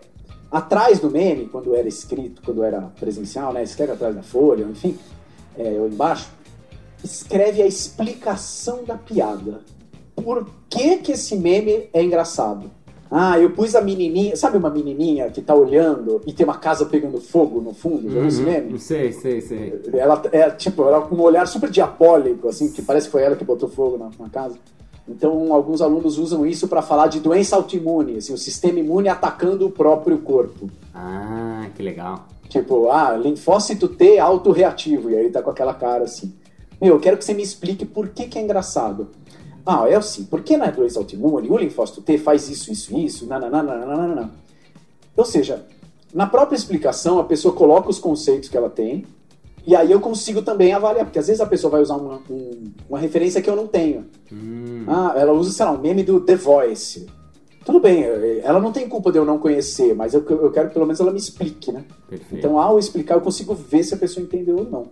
atrás 0.55 1.01
do 1.01 1.11
meme, 1.11 1.47
quando 1.47 1.75
era 1.75 1.89
escrito, 1.89 2.41
quando 2.45 2.63
era 2.63 2.81
presencial, 3.01 3.53
né? 3.53 3.65
Escreve 3.65 3.91
atrás 3.91 4.15
da 4.15 4.23
folha, 4.23 4.63
enfim, 4.63 4.97
é, 5.59 5.81
ou 5.81 5.89
embaixo, 5.89 6.31
escreve 7.03 7.61
a 7.61 7.67
explicação 7.67 8.85
da 8.85 8.97
piada. 8.97 9.63
Por 10.15 10.49
que 10.71 10.99
que 10.99 11.11
esse 11.11 11.35
meme 11.35 11.89
é 11.93 12.01
engraçado? 12.01 12.71
Ah, 13.11 13.39
eu 13.39 13.51
pus 13.51 13.75
a 13.75 13.81
menininha, 13.81 14.37
sabe 14.37 14.57
uma 14.57 14.71
menininha 14.71 15.29
que 15.29 15.43
tá 15.43 15.55
olhando 15.55 16.21
e 16.25 16.33
tem 16.33 16.45
uma 16.45 16.57
casa 16.57 16.87
pegando 16.87 17.21
fogo 17.21 17.61
no 17.61 17.75
fundo? 17.75 18.09
Já 18.09 18.21
uhum, 18.21 18.45
meme? 18.45 18.79
Sei, 18.79 19.13
sei, 19.13 19.41
sei. 19.41 19.83
Ela 19.93 20.23
é 20.31 20.51
tipo, 20.51 20.85
ela 20.85 21.03
com 21.03 21.17
um 21.17 21.21
olhar 21.21 21.49
super 21.49 21.69
diabólico, 21.69 22.49
assim, 22.49 22.71
que 22.71 22.81
parece 22.81 23.07
que 23.07 23.13
foi 23.13 23.23
ela 23.23 23.35
que 23.35 23.45
botou 23.45 23.69
fogo 23.69 23.99
na, 23.99 24.09
na 24.19 24.29
casa. 24.31 24.57
Então, 25.07 25.53
alguns 25.53 25.83
alunos 25.83 26.17
usam 26.17 26.47
isso 26.47 26.67
para 26.67 26.81
falar 26.81 27.09
de 27.09 27.21
doença 27.21 27.57
autoimune, 27.57 28.17
assim, 28.17 28.33
o 28.33 28.39
sistema 28.39 28.79
imune 28.79 29.09
atacando 29.09 29.67
o 29.67 29.71
próprio 29.71 30.19
corpo. 30.19 30.71
Ah, 30.95 31.69
que 31.75 31.83
legal. 31.83 32.27
Tipo, 32.49 32.91
ah, 32.91 33.15
linfócito 33.17 33.89
T 33.89 34.19
autorreativo, 34.19 35.11
e 35.11 35.15
aí 35.15 35.25
ele 35.25 35.31
tá 35.31 35.43
com 35.43 35.51
aquela 35.51 35.75
cara 35.75 36.05
assim. 36.05 36.33
Meu, 36.81 36.95
eu 36.95 37.01
quero 37.01 37.19
que 37.19 37.25
você 37.25 37.35
me 37.35 37.43
explique 37.43 37.85
por 37.85 38.09
que, 38.09 38.27
que 38.27 38.39
é 38.39 38.43
engraçado. 38.43 39.09
Ah, 39.67 39.89
é 39.89 39.95
assim, 39.95 40.25
porque 40.25 40.57
na 40.57 40.67
doença 40.67 40.99
autoimune 40.99 41.51
o 41.51 41.57
linfócito 41.57 42.03
T 42.03 42.19
faz 42.19 42.49
isso, 42.49 42.73
isso, 42.73 42.97
isso, 42.97 43.27
nananana. 43.27 44.31
Ou 45.17 45.25
seja, 45.25 45.67
na 46.13 46.27
própria 46.27 46.57
explicação 46.57 47.19
a 47.19 47.25
pessoa 47.25 47.55
coloca 47.55 47.91
os 47.91 47.99
conceitos 47.99 48.49
que 48.49 48.57
ela 48.57 48.71
tem 48.71 49.05
e 49.67 49.75
aí 49.75 49.91
eu 49.91 50.01
consigo 50.01 50.43
também 50.43 50.73
avaliar, 50.73 51.05
porque 51.07 51.19
às 51.19 51.27
vezes 51.27 51.41
a 51.41 51.47
pessoa 51.47 51.71
vai 51.71 51.81
usar 51.81 51.97
uma, 51.97 52.21
um, 52.29 52.65
uma 52.89 52.99
referência 52.99 53.41
que 53.41 53.49
eu 53.49 53.57
não 53.57 53.67
tenho. 53.67 54.07
Hum. 54.31 54.85
Ah, 54.87 55.15
ela 55.17 55.33
usa, 55.33 55.53
sei 55.53 55.65
lá, 55.65 55.73
um 55.73 55.79
meme 55.79 56.03
do 56.03 56.21
The 56.21 56.37
Voice. 56.37 57.07
Tudo 57.65 57.81
bem, 57.81 58.05
ela 58.43 58.61
não 58.61 58.71
tem 58.71 58.87
culpa 58.87 59.11
de 59.11 59.17
eu 59.17 59.25
não 59.25 59.39
conhecer, 59.39 59.95
mas 59.95 60.13
eu, 60.13 60.23
eu 60.29 60.51
quero 60.51 60.69
que 60.69 60.75
pelo 60.75 60.85
menos 60.85 61.01
ela 61.01 61.11
me 61.11 61.19
explique, 61.19 61.73
né? 61.73 61.83
Perfeito. 62.11 62.37
Então, 62.37 62.61
ao 62.61 62.79
explicar, 62.79 63.15
eu 63.15 63.23
consigo 63.23 63.55
ver 63.55 63.83
se 63.83 63.95
a 63.95 63.97
pessoa 63.97 64.23
entendeu 64.23 64.59
ou 64.59 64.65
não. 64.71 64.87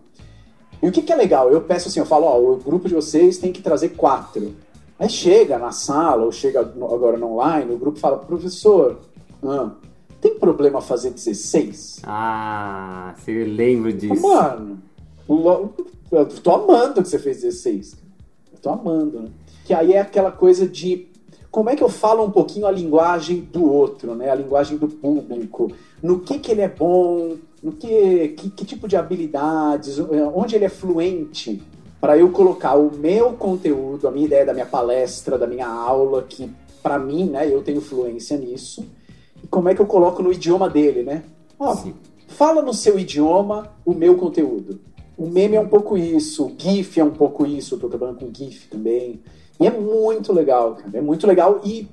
E 0.82 0.88
o 0.88 0.90
que, 0.90 1.02
que 1.02 1.12
é 1.12 1.16
legal? 1.16 1.50
Eu 1.50 1.60
peço 1.60 1.88
assim, 1.88 2.00
eu 2.00 2.06
falo, 2.06 2.24
ó, 2.24 2.40
o 2.40 2.56
grupo 2.56 2.88
de 2.88 2.94
vocês 2.94 3.36
tem 3.36 3.52
que 3.52 3.60
trazer 3.60 3.90
quatro. 3.90 4.54
Aí 4.98 5.08
chega 5.08 5.58
na 5.58 5.70
sala, 5.70 6.24
ou 6.24 6.32
chega 6.32 6.60
agora 6.60 7.18
no 7.18 7.34
online, 7.34 7.74
o 7.74 7.78
grupo 7.78 7.98
fala, 7.98 8.16
professor, 8.18 9.00
ah, 9.44 9.72
tem 10.22 10.38
problema 10.38 10.80
fazer 10.80 11.10
16? 11.10 12.02
Ah, 12.04 13.12
você 13.18 13.44
lembra 13.44 13.92
disso. 13.92 14.22
Mano, 14.22 14.80
eu 15.28 16.26
tô 16.42 16.52
amando 16.52 17.02
que 17.02 17.08
você 17.08 17.18
fez 17.18 17.42
16. 17.42 17.96
Eu 18.52 18.58
tô 18.60 18.70
amando, 18.70 19.22
né? 19.22 19.28
Que 19.64 19.74
aí 19.74 19.94
é 19.94 20.00
aquela 20.00 20.30
coisa 20.30 20.66
de 20.66 21.08
como 21.50 21.68
é 21.68 21.74
que 21.74 21.82
eu 21.82 21.88
falo 21.88 22.24
um 22.24 22.30
pouquinho 22.30 22.66
a 22.66 22.70
linguagem 22.70 23.40
do 23.40 23.68
outro, 23.68 24.14
né? 24.14 24.30
A 24.30 24.34
linguagem 24.36 24.78
do 24.78 24.86
público, 24.86 25.72
no 26.00 26.20
que 26.20 26.38
que 26.38 26.52
ele 26.52 26.60
é 26.60 26.68
bom, 26.68 27.36
no 27.60 27.72
que, 27.72 28.28
que, 28.28 28.48
que 28.48 28.64
tipo 28.64 28.86
de 28.86 28.96
habilidades, 28.96 29.98
onde 30.34 30.54
ele 30.54 30.66
é 30.66 30.68
fluente, 30.68 31.60
para 32.00 32.16
eu 32.16 32.30
colocar 32.30 32.76
o 32.76 32.92
meu 32.96 33.32
conteúdo, 33.32 34.06
a 34.06 34.10
minha 34.12 34.26
ideia 34.26 34.46
da 34.46 34.54
minha 34.54 34.66
palestra, 34.66 35.36
da 35.36 35.48
minha 35.48 35.66
aula, 35.66 36.22
que 36.22 36.48
para 36.80 36.96
mim, 36.96 37.24
né, 37.24 37.52
eu 37.52 37.60
tenho 37.62 37.80
fluência 37.80 38.36
nisso, 38.36 38.84
como 39.52 39.68
é 39.68 39.74
que 39.74 39.80
eu 39.80 39.86
coloco 39.86 40.22
no 40.22 40.32
idioma 40.32 40.68
dele, 40.68 41.04
né? 41.04 41.22
Ó, 41.58 41.76
fala 42.26 42.60
no 42.60 42.74
seu 42.74 42.98
idioma 42.98 43.70
o 43.84 43.92
meu 43.92 44.16
conteúdo. 44.16 44.80
O 45.16 45.28
meme 45.28 45.54
é 45.54 45.60
um 45.60 45.68
pouco 45.68 45.96
isso, 45.96 46.46
o 46.46 46.54
GIF 46.58 46.98
é 46.98 47.04
um 47.04 47.10
pouco 47.10 47.46
isso, 47.46 47.74
eu 47.74 47.78
tô 47.78 47.88
trabalhando 47.88 48.18
com 48.18 48.34
GIF 48.34 48.68
também. 48.68 49.20
E 49.60 49.66
é 49.66 49.70
muito 49.70 50.32
legal, 50.32 50.74
cara. 50.74 50.90
É 50.94 51.00
muito 51.00 51.26
legal. 51.26 51.60
E, 51.62 51.86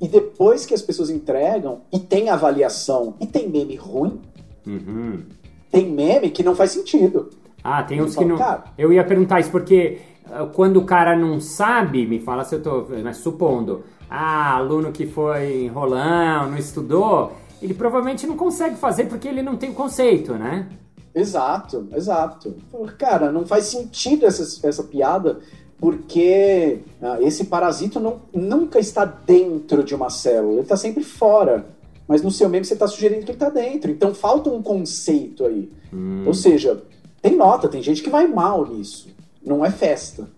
e 0.00 0.08
depois 0.08 0.66
que 0.66 0.74
as 0.74 0.82
pessoas 0.82 1.10
entregam 1.10 1.82
e 1.92 2.00
tem 2.00 2.30
avaliação 2.30 3.14
e 3.20 3.26
tem 3.26 3.48
meme 3.48 3.76
ruim, 3.76 4.18
Uhum. 4.66 5.22
Tem 5.70 5.90
meme 5.90 6.30
que 6.30 6.42
não 6.42 6.54
faz 6.54 6.70
sentido. 6.70 7.30
Ah, 7.64 7.82
tem 7.82 8.00
uns 8.02 8.16
que 8.16 8.24
não. 8.24 8.36
Cara, 8.36 8.64
eu 8.76 8.92
ia 8.92 9.04
perguntar 9.04 9.40
isso 9.40 9.50
porque 9.50 9.98
ah, 10.30 10.46
quando 10.52 10.78
o 10.78 10.84
cara 10.84 11.16
não 11.16 11.40
sabe, 11.40 12.06
me 12.06 12.18
fala 12.18 12.44
se 12.44 12.54
eu 12.54 12.62
tô. 12.62 12.86
Mas 13.02 13.18
supondo, 13.18 13.84
ah, 14.14 14.56
aluno 14.56 14.92
que 14.92 15.06
foi 15.06 15.64
enrolão, 15.64 16.50
não 16.50 16.58
estudou, 16.58 17.32
ele 17.60 17.74
provavelmente 17.74 18.26
não 18.26 18.36
consegue 18.36 18.76
fazer 18.76 19.06
porque 19.06 19.28
ele 19.28 19.42
não 19.42 19.56
tem 19.56 19.70
o 19.70 19.74
conceito, 19.74 20.34
né? 20.34 20.68
Exato, 21.14 21.88
exato. 21.94 22.56
Cara, 22.98 23.30
não 23.30 23.46
faz 23.46 23.66
sentido 23.66 24.26
essa, 24.26 24.66
essa 24.66 24.82
piada 24.82 25.40
porque 25.78 26.80
ah, 27.00 27.18
esse 27.20 27.44
parasito 27.44 27.98
não, 27.98 28.20
nunca 28.32 28.78
está 28.78 29.04
dentro 29.04 29.82
de 29.82 29.94
uma 29.94 30.10
célula, 30.10 30.54
ele 30.54 30.62
está 30.62 30.76
sempre 30.76 31.02
fora 31.02 31.66
mas 32.12 32.22
no 32.22 32.30
seu 32.30 32.46
meme 32.48 32.64
você 32.64 32.74
está 32.74 32.86
sugerindo 32.86 33.24
que 33.24 33.30
ele 33.30 33.36
está 33.36 33.48
dentro. 33.48 33.90
Então 33.90 34.14
falta 34.14 34.50
um 34.50 34.62
conceito 34.62 35.46
aí. 35.46 35.70
Hum. 35.92 36.24
Ou 36.26 36.34
seja, 36.34 36.82
tem 37.22 37.36
nota, 37.36 37.68
tem 37.68 37.82
gente 37.82 38.02
que 38.02 38.10
vai 38.10 38.26
mal 38.26 38.66
nisso. 38.66 39.08
Não 39.42 39.64
é 39.64 39.70
festa. 39.70 40.28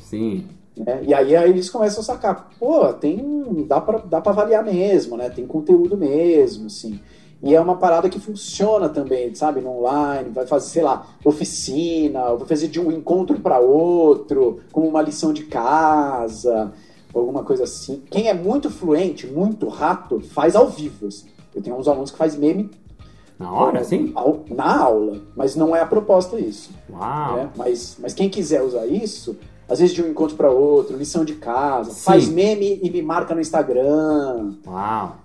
Sim. 0.00 0.46
Né? 0.78 1.02
E 1.06 1.14
aí, 1.14 1.36
aí 1.36 1.50
eles 1.50 1.70
começam 1.70 2.00
a 2.00 2.04
sacar, 2.04 2.48
pô, 2.58 2.92
tem. 2.92 3.64
dá 3.66 3.80
para 3.80 3.98
dá 3.98 4.20
pra 4.20 4.32
avaliar 4.32 4.64
mesmo, 4.64 5.16
né? 5.16 5.30
Tem 5.30 5.46
conteúdo 5.46 5.96
mesmo, 5.96 6.66
assim. 6.66 7.00
E 7.42 7.54
é 7.54 7.60
uma 7.60 7.76
parada 7.76 8.08
que 8.08 8.18
funciona 8.18 8.88
também, 8.88 9.32
sabe, 9.34 9.60
no 9.60 9.78
online, 9.78 10.30
vai 10.30 10.44
fazer, 10.44 10.70
sei 10.70 10.82
lá, 10.82 11.06
oficina, 11.24 12.34
vai 12.34 12.48
fazer 12.48 12.66
de 12.66 12.80
um 12.80 12.90
encontro 12.90 13.38
para 13.38 13.60
outro, 13.60 14.58
como 14.72 14.88
uma 14.88 15.00
lição 15.00 15.32
de 15.32 15.44
casa, 15.44 16.72
alguma 17.14 17.44
coisa 17.44 17.62
assim. 17.62 18.02
Quem 18.10 18.28
é 18.28 18.34
muito 18.34 18.68
fluente, 18.70 19.26
muito 19.26 19.68
rato, 19.68 20.20
faz 20.20 20.56
ao 20.56 20.68
vivo. 20.68 21.06
Assim. 21.06 21.26
Eu 21.54 21.62
tenho 21.62 21.76
uns 21.76 21.86
alunos 21.86 22.10
que 22.10 22.18
faz 22.18 22.34
meme 22.34 22.70
na 23.38 23.52
hora, 23.52 23.84
sim? 23.84 24.12
Na 24.50 24.82
aula, 24.82 25.20
mas 25.36 25.54
não 25.54 25.74
é 25.74 25.80
a 25.80 25.86
proposta 25.86 26.40
isso. 26.40 26.70
Uau! 26.90 27.36
Né? 27.36 27.50
Mas, 27.56 27.96
mas 28.00 28.12
quem 28.12 28.28
quiser 28.28 28.62
usar 28.62 28.84
isso, 28.86 29.36
às 29.68 29.78
vezes 29.78 29.94
de 29.94 30.02
um 30.02 30.10
encontro 30.10 30.36
para 30.36 30.50
outro, 30.50 30.96
lição 30.96 31.24
de 31.24 31.34
casa, 31.34 31.90
sim. 31.90 32.00
faz 32.00 32.28
meme 32.28 32.80
e 32.82 32.90
me 32.90 33.02
marca 33.02 33.34
no 33.34 33.40
Instagram. 33.40 34.54
Uau! 34.66 35.16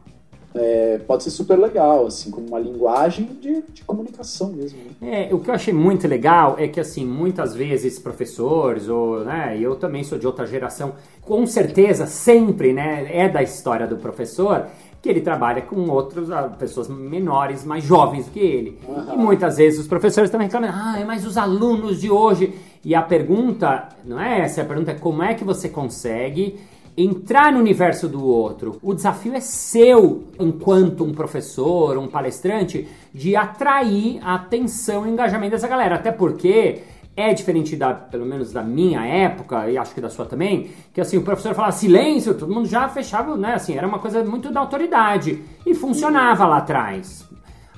É, 0.56 1.00
pode 1.08 1.24
ser 1.24 1.32
super 1.32 1.58
legal, 1.58 2.06
assim, 2.06 2.30
como 2.30 2.48
uma 2.48 2.60
linguagem 2.60 3.26
de, 3.42 3.64
de 3.74 3.84
comunicação 3.84 4.54
mesmo. 4.54 4.78
Né? 5.02 5.30
É, 5.30 5.34
o 5.34 5.40
que 5.40 5.50
eu 5.50 5.54
achei 5.56 5.74
muito 5.74 6.08
legal 6.08 6.58
é 6.60 6.68
que, 6.68 6.80
assim, 6.80 7.04
muitas 7.06 7.56
vezes 7.56 7.98
professores, 7.98 8.88
ou, 8.88 9.22
né, 9.22 9.58
eu 9.60 9.76
também 9.76 10.04
sou 10.04 10.18
de 10.18 10.28
outra 10.28 10.46
geração, 10.46 10.94
com 11.24 11.44
certeza, 11.48 12.06
sempre, 12.06 12.72
né, 12.72 13.08
é 13.10 13.28
da 13.28 13.42
história 13.42 13.88
do 13.88 13.98
professor, 13.98 14.68
que 15.02 15.10
ele 15.10 15.22
trabalha 15.22 15.64
com 15.64 15.90
outras 15.90 16.30
ah, 16.30 16.44
pessoas 16.44 16.88
menores, 16.88 17.66
mais 17.66 17.84
jovens 17.84 18.26
do 18.26 18.32
que 18.32 18.40
ele. 18.40 18.80
Uhum. 18.88 19.14
E 19.14 19.18
muitas 19.18 19.58
vezes 19.58 19.80
os 19.80 19.88
professores 19.88 20.30
também 20.30 20.48
reclamam, 20.48 20.70
ah, 20.72 21.04
mas 21.06 21.26
os 21.26 21.36
alunos 21.36 22.00
de 22.00 22.10
hoje. 22.12 22.54
E 22.84 22.94
a 22.94 23.02
pergunta 23.02 23.90
não 24.04 24.20
é 24.20 24.42
essa, 24.42 24.62
a 24.62 24.66
pergunta 24.66 24.92
é 24.92 24.96
como 24.96 25.24
é 25.24 25.34
que 25.34 25.44
você 25.44 25.70
consegue 25.70 26.60
entrar 26.96 27.52
no 27.52 27.60
universo 27.60 28.08
do 28.08 28.24
outro. 28.24 28.78
O 28.82 28.94
desafio 28.94 29.34
é 29.34 29.40
seu, 29.40 30.26
enquanto 30.40 31.04
um 31.04 31.14
professor, 31.14 31.98
um 31.98 32.08
palestrante, 32.08 32.88
de 33.14 33.36
atrair 33.36 34.20
a 34.22 34.36
atenção 34.36 35.08
e 35.08 35.10
engajamento 35.10 35.52
dessa 35.52 35.68
galera. 35.68 35.96
Até 35.96 36.12
porque 36.12 36.82
é 37.16 37.34
diferente 37.34 37.76
da, 37.76 37.94
pelo 37.94 38.26
menos 38.26 38.52
da 38.52 38.64
minha 38.64 39.06
época, 39.06 39.70
e 39.70 39.78
acho 39.78 39.94
que 39.94 40.02
da 40.02 40.10
sua 40.10 40.26
também, 40.26 40.72
que 40.94 41.00
assim, 41.00 41.18
o 41.18 41.22
professor 41.22 41.54
falava 41.54 41.72
silêncio, 41.74 42.34
todo 42.34 42.54
mundo 42.54 42.68
já 42.68 42.90
fechava, 42.90 43.36
né? 43.38 43.54
Assim, 43.54 43.76
era 43.76 43.88
uma 43.88 44.00
coisa 44.00 44.24
muito 44.24 44.52
da 44.52 44.60
autoridade. 44.60 45.42
E 45.66 45.74
funcionava 45.74 46.46
lá 46.46 46.58
atrás. 46.58 47.28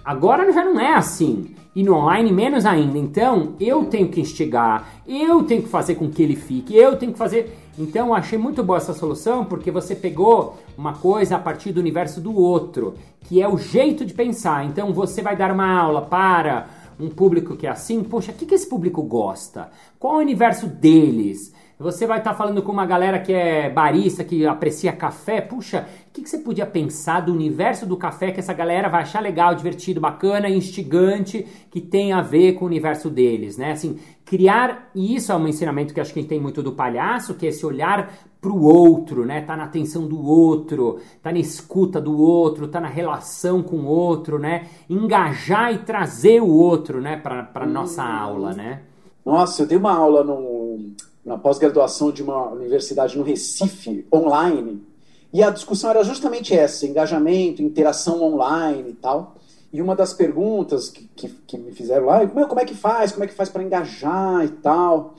Agora 0.04 0.52
já 0.52 0.64
não 0.64 0.80
é 0.80 0.94
assim. 0.94 1.56
E 1.76 1.84
no 1.84 1.94
online 1.96 2.32
menos 2.32 2.66
ainda. 2.66 2.98
Então, 2.98 3.54
eu 3.60 3.86
tenho 3.86 4.08
que 4.08 4.22
instigar, 4.22 5.02
eu 5.06 5.44
tenho 5.44 5.64
que 5.64 5.68
fazer 5.68 5.96
com 5.96 6.10
que 6.10 6.24
ele 6.24 6.36
fique, 6.36 6.76
eu 6.76 6.96
tenho 6.96 7.12
que 7.12 7.18
fazer. 7.18 7.58
Então, 7.78 8.08
eu 8.08 8.14
achei 8.14 8.38
muito 8.38 8.64
boa 8.64 8.78
essa 8.78 8.94
solução, 8.94 9.44
porque 9.44 9.70
você 9.70 9.94
pegou 9.94 10.58
uma 10.78 10.94
coisa 10.94 11.36
a 11.36 11.40
partir 11.40 11.74
do 11.74 11.82
universo 11.82 12.22
do 12.22 12.34
outro, 12.34 12.96
que 13.22 13.42
é 13.42 13.48
o 13.48 13.58
jeito 13.58 14.06
de 14.06 14.14
pensar. 14.14 14.66
Então, 14.66 14.94
você 14.94 15.22
vai 15.22 15.36
dar 15.36 15.52
uma 15.52 15.70
aula 15.70 16.02
para 16.02 16.68
um 16.98 17.10
público 17.10 17.58
que 17.58 17.68
é 17.68 17.70
assim, 17.70 18.02
poxa, 18.04 18.32
o 18.32 18.36
que, 18.36 18.46
que 18.46 18.56
esse 18.56 18.70
público 18.70 19.04
gosta? 19.04 19.70
Qual 20.00 20.14
é 20.14 20.18
o 20.18 20.22
universo 20.22 20.68
deles? 20.68 21.54
Você 21.78 22.08
vai 22.08 22.20
estar 22.20 22.32
tá 22.32 22.38
falando 22.38 22.62
com 22.62 22.72
uma 22.72 22.86
galera 22.86 23.20
que 23.20 23.34
é 23.34 23.70
barista, 23.70 24.24
que 24.24 24.46
aprecia 24.46 24.94
café. 24.94 25.42
Puxa, 25.42 25.86
o 26.08 26.14
que, 26.14 26.22
que, 26.22 26.30
você 26.30 26.38
podia 26.38 26.66
pensar 26.66 27.20
do 27.20 27.34
universo 27.34 27.86
do 27.86 27.98
café 27.98 28.32
que 28.32 28.40
essa 28.40 28.54
galera 28.54 28.88
vai 28.88 29.02
achar 29.02 29.20
legal, 29.20 29.54
divertido, 29.54 30.00
bacana, 30.00 30.50
instigante, 30.50 31.46
que 31.70 31.82
tem 31.82 32.14
a 32.14 32.22
ver 32.22 32.54
com 32.54 32.64
o 32.64 32.68
universo 32.68 33.10
deles, 33.10 33.58
né? 33.58 33.74
Assim, 33.74 34.00
criar, 34.24 34.90
e 34.96 35.16
isso 35.16 35.34
é 35.34 35.36
um 35.36 35.48
ensinamento 35.50 35.94
que 35.94 36.00
acho 36.00 36.14
que 36.14 36.24
tem 36.24 36.40
muito 36.40 36.64
do 36.64 36.72
palhaço, 36.72 37.34
que 37.34 37.46
é 37.46 37.50
esse 37.50 37.66
olhar 37.66 38.10
pro 38.40 38.58
outro, 38.58 39.26
né? 39.26 39.42
Tá 39.42 39.58
na 39.58 39.66
atenção 39.66 40.08
do 40.08 40.26
outro, 40.26 41.02
tá 41.22 41.30
na 41.30 41.40
escuta 41.40 42.00
do 42.00 42.18
outro, 42.18 42.70
tá 42.70 42.80
na 42.80 42.88
relação 42.88 43.62
com 43.62 43.76
o 43.80 43.86
outro, 43.86 44.40
né? 44.40 44.68
Engajar 44.90 45.74
e 45.74 45.80
trazer 45.80 46.42
o 46.42 46.48
outro, 46.48 47.02
né, 47.02 47.18
para 47.18 47.44
para 47.44 47.66
nossa 47.66 48.02
aula, 48.02 48.54
né? 48.54 48.84
Nossa, 49.26 49.64
eu 49.64 49.68
dei 49.68 49.78
uma 49.78 49.94
aula 49.94 50.24
no, 50.24 50.96
na 51.26 51.38
pós-graduação 51.38 52.12
de 52.12 52.22
uma 52.22 52.52
universidade 52.52 53.18
no 53.18 53.24
Recife, 53.24 54.06
online, 54.14 54.82
e 55.34 55.42
a 55.44 55.50
discussão 55.50 55.90
era 55.90 56.04
justamente 56.04 56.56
essa, 56.56 56.86
engajamento, 56.86 57.62
interação 57.62 58.24
online 58.24 58.92
e 58.92 58.94
tal. 58.94 59.36
E 59.74 59.82
uma 59.82 59.96
das 59.96 60.14
perguntas 60.14 60.90
que, 60.90 61.10
que, 61.14 61.28
que 61.28 61.58
me 61.58 61.74
fizeram 61.74 62.06
lá, 62.06 62.22
é, 62.22 62.28
como 62.28 62.60
é 62.60 62.64
que 62.64 62.74
faz? 62.74 63.12
Como 63.12 63.24
é 63.24 63.28
que 63.28 63.34
faz 63.34 63.50
para 63.50 63.64
engajar 63.64 64.46
e 64.46 64.50
tal? 64.50 65.16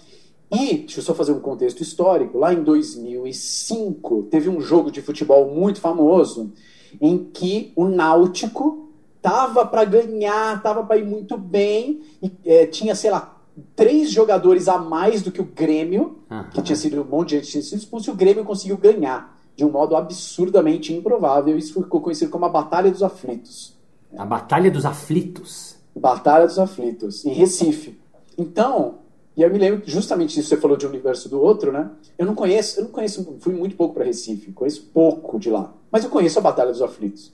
E, 0.51 0.79
deixa 0.79 1.01
eu 1.01 1.05
só 1.05 1.13
fazer 1.13 1.33
um 1.33 1.41
contexto 1.41 1.83
histórico, 1.83 2.39
lá 2.39 2.55
em 2.55 2.63
2005 2.63 4.29
teve 4.31 4.49
um 4.49 4.61
jogo 4.61 4.91
de 4.91 5.03
futebol 5.03 5.53
muito 5.53 5.81
famoso 5.81 6.53
em 7.01 7.19
que 7.19 7.73
o 7.77 7.87
Náutico 7.87 8.89
tava 9.21 9.67
para 9.67 9.85
ganhar, 9.85 10.63
tava 10.63 10.85
para 10.85 10.97
ir 10.97 11.05
muito 11.05 11.37
bem, 11.37 12.01
e 12.23 12.31
é, 12.47 12.65
tinha, 12.65 12.95
sei 12.95 13.11
lá, 13.11 13.36
três 13.75 14.11
jogadores 14.11 14.69
a 14.69 14.79
mais 14.79 15.23
do 15.23 15.33
que 15.33 15.41
o 15.41 15.45
Grêmio, 15.45 16.19
uhum. 16.31 16.45
que 16.51 16.63
tinha 16.63 16.77
sido 16.77 17.01
um 17.01 17.05
monte 17.05 17.31
de 17.31 17.37
gente 17.37 17.51
tinha 17.51 17.63
sido 17.63 17.79
expulso, 17.79 18.11
e 18.11 18.13
o 18.13 18.17
Grêmio 18.17 18.45
conseguiu 18.45 18.77
ganhar 18.77 19.37
de 19.57 19.65
um 19.65 19.71
modo 19.71 19.97
absurdamente 19.97 20.93
improvável. 20.93 21.57
Isso 21.57 21.83
ficou 21.83 22.01
conhecido 22.01 22.31
como 22.31 22.45
a 22.45 22.49
Batalha 22.49 22.91
dos 22.91 23.03
Aflitos. 23.03 23.75
A 24.17 24.25
Batalha 24.25 24.71
dos 24.71 24.85
Aflitos? 24.85 25.77
Batalha 25.95 26.47
dos 26.47 26.59
Aflitos, 26.59 27.25
em 27.25 27.33
Recife. 27.33 27.99
Então, 28.37 28.97
e 29.35 29.43
eu 29.43 29.51
me 29.51 29.59
lembro 29.59 29.83
justamente 29.87 30.35
disso, 30.35 30.49
você 30.49 30.57
falou 30.57 30.77
de 30.77 30.87
um 30.87 30.91
universo 30.91 31.29
do 31.29 31.41
outro, 31.41 31.73
né? 31.73 31.91
Eu 32.19 32.27
não 32.27 32.35
conheço, 32.35 32.81
eu 32.81 32.85
não 32.85 32.91
conheço, 32.91 33.37
fui 33.41 33.55
muito 33.55 33.77
pouco 33.77 33.95
para 33.95 34.05
Recife, 34.05 34.53
conheço 34.53 34.91
pouco 34.93 35.39
de 35.39 35.51
lá. 35.51 35.73
Mas 35.91 36.05
eu 36.05 36.11
conheço 36.11 36.39
a 36.39 36.43
Batalha 36.43 36.71
dos 36.71 36.83
Aflitos. 36.83 37.33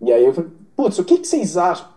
E 0.00 0.12
aí 0.12 0.24
eu 0.24 0.32
falei, 0.32 0.50
putz, 0.76 0.98
o 0.98 1.04
que, 1.04 1.18
que 1.18 1.26
vocês 1.26 1.56
acham? 1.56 1.88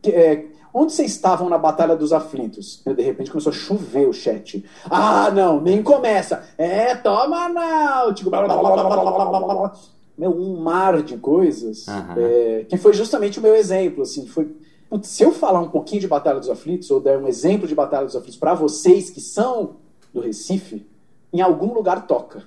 Que, 0.00 0.10
é, 0.10 0.46
onde 0.72 0.92
vocês 0.92 1.10
estavam 1.10 1.48
na 1.48 1.58
Batalha 1.58 1.96
dos 1.96 2.12
Aflitos? 2.12 2.82
De 2.84 3.02
repente 3.02 3.30
começou 3.30 3.50
a 3.50 3.54
chover 3.54 4.08
o 4.08 4.12
chat. 4.12 4.64
Ah, 4.90 5.30
não, 5.30 5.60
nem 5.60 5.82
começa. 5.82 6.44
É, 6.56 6.94
toma 6.94 7.48
náutico. 7.48 8.30
Blá, 8.30 8.44
blá, 8.44 8.56
blá, 8.56 9.72
meu, 10.16 10.30
um 10.30 10.60
mar 10.60 11.02
de 11.02 11.16
coisas. 11.16 11.86
Uhum. 11.86 12.14
É, 12.16 12.66
que 12.68 12.76
foi 12.76 12.92
justamente 12.92 13.38
o 13.38 13.42
meu 13.42 13.54
exemplo, 13.54 14.02
assim, 14.02 14.26
foi 14.26 14.54
se 15.00 15.22
eu 15.22 15.32
falar 15.32 15.60
um 15.60 15.70
pouquinho 15.70 16.00
de 16.02 16.08
Batalha 16.08 16.38
dos 16.38 16.50
Aflitos, 16.50 16.90
ou 16.90 17.00
der 17.00 17.18
um 17.18 17.26
exemplo 17.26 17.66
de 17.66 17.74
Batalha 17.74 18.04
dos 18.04 18.16
Aflitos 18.16 18.38
para 18.38 18.52
vocês 18.52 19.08
que 19.08 19.20
são 19.20 19.76
do 20.12 20.20
Recife, 20.20 20.86
em 21.32 21.40
algum 21.40 21.72
lugar 21.72 22.06
toca. 22.06 22.44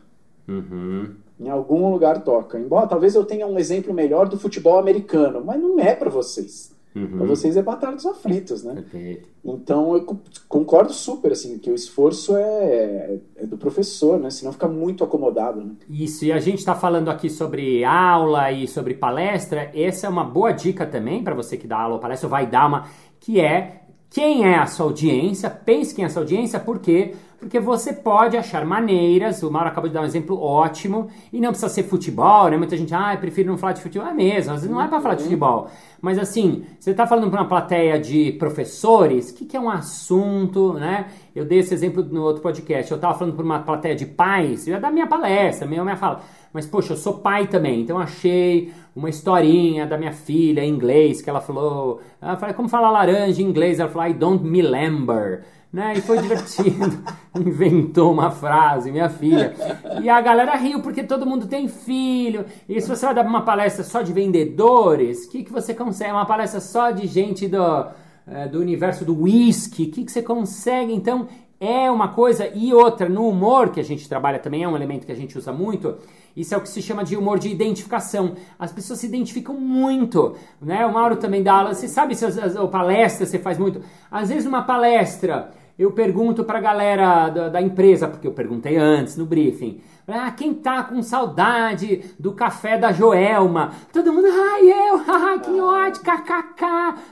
Uhum. 0.48 1.16
Em 1.40 1.50
algum 1.50 1.90
lugar 1.92 2.24
toca. 2.24 2.60
Embora 2.60 2.86
talvez 2.86 3.16
eu 3.16 3.26
tenha 3.26 3.48
um 3.48 3.58
exemplo 3.58 3.94
melhor 3.94 4.30
do 4.30 4.38
futebol 4.38 4.78
americano, 4.78 5.42
mas 5.44 5.60
não 5.60 5.80
é 5.80 5.96
para 5.96 6.10
vocês. 6.10 6.75
Uhum. 6.96 7.18
Para 7.18 7.28
vocês 7.28 7.58
é 7.58 7.62
Batalha 7.62 7.96
dos 7.96 8.06
Aflitos, 8.06 8.64
né? 8.64 8.76
Perfeito. 8.76 9.28
Então 9.44 9.96
eu 9.96 10.18
concordo 10.48 10.94
super, 10.94 11.34
assim, 11.34 11.60
que 11.60 11.70
o 11.70 11.76
esforço 11.76 12.36
é, 12.38 13.20
é, 13.36 13.46
do 13.46 13.58
professor, 13.58 14.18
né? 14.18 14.30
Senão 14.30 14.54
fica 14.54 14.68
muito 14.68 15.04
acomodado, 15.04 15.62
né? 15.62 15.74
Isso, 15.90 16.24
e 16.24 16.32
a 16.32 16.40
gente 16.40 16.60
está 16.60 16.74
falando 16.74 17.10
aqui 17.10 17.30
sobre 17.30 17.84
aula 17.84 18.50
e 18.52 18.66
sobre 18.66 18.94
palestra. 18.94 19.72
Essa 19.76 20.08
é 20.08 20.10
uma 20.10 20.24
boa 20.24 20.54
dica 20.54 20.86
também 20.86 21.22
para 21.22 21.36
você 21.36 21.58
que 21.58 21.68
dá 21.68 21.80
aula 21.80 21.96
ou 21.96 22.00
palestra, 22.00 22.30
vai 22.30 22.48
dar 22.48 22.68
uma, 22.68 22.88
que 23.20 23.42
é 23.42 23.82
quem 24.10 24.46
é 24.46 24.58
a 24.58 24.66
sua 24.66 24.86
audiência, 24.86 25.50
pense 25.50 25.94
quem 25.94 26.06
é 26.06 26.08
a 26.08 26.10
sua 26.10 26.22
audiência, 26.22 26.58
porque 26.58 27.14
porque 27.39 27.60
você 27.60 27.93
pode 27.93 28.38
achar 28.38 28.65
maneiras, 28.65 29.43
o 29.43 29.52
Mauro 29.52 29.67
acabou 29.67 29.88
de 29.88 29.93
dar 29.93 30.02
um 30.02 30.06
exemplo 30.06 30.41
ótimo, 30.41 31.08
e 31.32 31.39
não 31.39 31.50
precisa 31.50 31.69
ser 31.69 31.84
futebol, 31.84 32.50
né? 32.50 32.58
Muita 32.58 32.78
gente, 32.78 32.93
ah, 32.93 33.13
eu 33.13 33.19
prefiro 33.19 33.50
não 33.50 33.58
falar 33.58 33.74
de 33.74 33.82
futebol. 33.82 34.08
É 34.08 34.13
mesmo, 34.13 34.54
às 34.54 34.62
vezes 34.62 34.74
não 34.74 34.82
é 34.82 34.88
para 34.88 35.02
falar 35.02 35.15
de 35.15 35.24
futebol. 35.24 35.69
Mas 36.02 36.17
assim, 36.19 36.63
você 36.80 36.91
está 36.91 37.06
falando 37.08 37.30
para 37.30 37.41
uma 37.41 37.48
plateia 37.48 38.00
de 38.00 38.34
professores, 38.34 39.32
o 39.32 39.36
que, 39.36 39.45
que, 39.45 39.58
é 39.58 39.60
um 39.60 39.69
assunto, 39.69 40.74
né? 40.74 41.08
Eu 41.36 41.45
dei 41.45 41.60
esse 41.60 41.74
exemplo 41.74 42.04
no 42.04 42.24
outro 42.24 42.41
podcast, 42.41 42.91
eu 42.91 42.95
estava 42.95 43.17
falando 43.17 43.36
para 43.36 43.45
uma 43.45 43.60
plateia 43.60 43.95
de 43.95 44.06
pais, 44.06 44.67
eu 44.67 44.74
ia 44.74 44.80
dar 44.80 44.91
minha 44.91 45.08
palestra, 45.08 45.67
minha, 45.67 45.84
minha 45.84 45.98
fala. 45.98 46.21
Mas, 46.54 46.65
poxa, 46.65 46.93
eu 46.93 46.98
sou 46.98 47.15
pai 47.15 47.48
também, 47.48 47.82
então 47.82 47.98
achei 47.98 48.71
uma 48.95 49.10
historinha 49.10 49.86
da 49.86 49.98
minha 49.98 50.13
filha 50.13 50.63
em 50.63 50.69
inglês, 50.69 51.21
que 51.21 51.30
ela 51.30 51.41
falou, 51.41 52.02
ela 52.21 52.38
falou, 52.38 52.56
como 52.56 52.69
falar 52.69 52.91
laranja 52.91 53.41
em 53.41 53.45
inglês? 53.45 53.80
Ela 53.80 53.89
falou, 53.89 54.08
I 54.08 54.13
don't 54.13 54.43
me 54.43 54.62
remember 54.62 55.43
né? 55.76 55.94
E 55.98 56.02
foi 56.02 56.20
divertido. 56.20 57.04
Inventou 57.36 58.14
uma 58.14 58.32
frase, 58.32 58.90
minha 58.94 59.10
filha. 59.10 59.54
E 60.02 60.10
a 60.10 60.22
galera 60.22 60.56
riu 60.56 60.82
porque 60.82 61.04
todo 61.04 61.26
mundo 61.26 61.48
tem 61.48 61.68
filho. 61.68 62.46
E 62.68 62.80
se 62.80 62.88
você 62.88 63.06
vai 63.06 63.14
dar 63.14 63.26
uma 63.26 63.42
palestra 63.42 63.84
só 63.84 64.02
de 64.02 64.14
vendedores, 64.14 65.26
o 65.26 65.30
que, 65.30 65.44
que 65.44 65.52
você 65.52 65.74
consegue? 65.74 66.14
Uma 66.14 66.26
palestra 66.26 66.62
só 66.62 66.92
de 66.92 67.06
gente 67.06 67.50
do, 67.50 67.88
é, 68.26 68.48
do 68.48 68.62
universo 68.62 69.04
do 69.04 69.24
whisky, 69.24 69.84
o 69.84 69.92
que, 69.92 70.06
que 70.06 70.12
você 70.14 70.22
consegue? 70.22 70.94
Então, 70.94 71.28
é 71.60 71.92
uma 71.92 72.08
coisa. 72.08 72.50
E 72.56 72.74
outra, 72.74 73.10
no 73.10 73.28
humor, 73.28 73.70
que 73.70 73.82
a 73.82 73.84
gente 73.84 74.08
trabalha 74.08 74.40
também, 74.40 74.64
é 74.64 74.68
um 74.70 74.78
elemento 74.78 75.06
que 75.06 75.12
a 75.12 75.16
gente 75.16 75.38
usa 75.38 75.52
muito. 75.52 75.98
Isso 76.38 76.54
é 76.54 76.58
o 76.58 76.62
que 76.62 76.70
se 76.70 76.82
chama 76.82 77.04
de 77.04 77.18
humor 77.18 77.38
de 77.38 77.50
identificação. 77.50 78.36
As 78.58 78.72
pessoas 78.72 79.00
se 79.00 79.08
identificam 79.08 79.56
muito, 79.56 80.38
né? 80.62 80.86
O 80.86 80.94
Mauro 80.94 81.18
também 81.18 81.44
dá 81.44 81.54
aula. 81.54 81.74
Você 81.74 81.90
sabe 81.90 82.16
se 82.16 82.24
a, 82.24 82.30
a, 82.30 82.64
a 82.64 82.68
palestra 82.68 83.26
você 83.26 83.38
faz 83.40 83.58
muito. 83.58 83.82
Às 84.10 84.30
vezes 84.30 84.46
uma 84.46 84.64
palestra 84.64 85.52
eu 85.78 85.92
pergunto 85.92 86.44
pra 86.44 86.60
galera 86.60 87.30
da, 87.30 87.50
da, 87.50 87.62
empresa, 87.62 88.08
porque 88.08 88.28
eu 88.28 88.32
perguntei 88.32 88.78
antes 88.78 89.18
no 89.18 89.26
briefing. 89.26 89.82
Ah, 90.08 90.32
quem 90.32 90.54
tá 90.54 90.84
com 90.84 91.02
saudade 91.02 92.16
do 92.18 92.34
café 92.34 92.78
da 92.78 92.92
Joelma? 92.92 93.74
Todo 93.92 94.14
mundo, 94.14 94.28
ai, 94.28 94.72
eu, 94.72 94.98
haha, 95.04 95.40
que 95.40 95.60
ótimo, 95.60 96.06
kkk, 96.06 96.64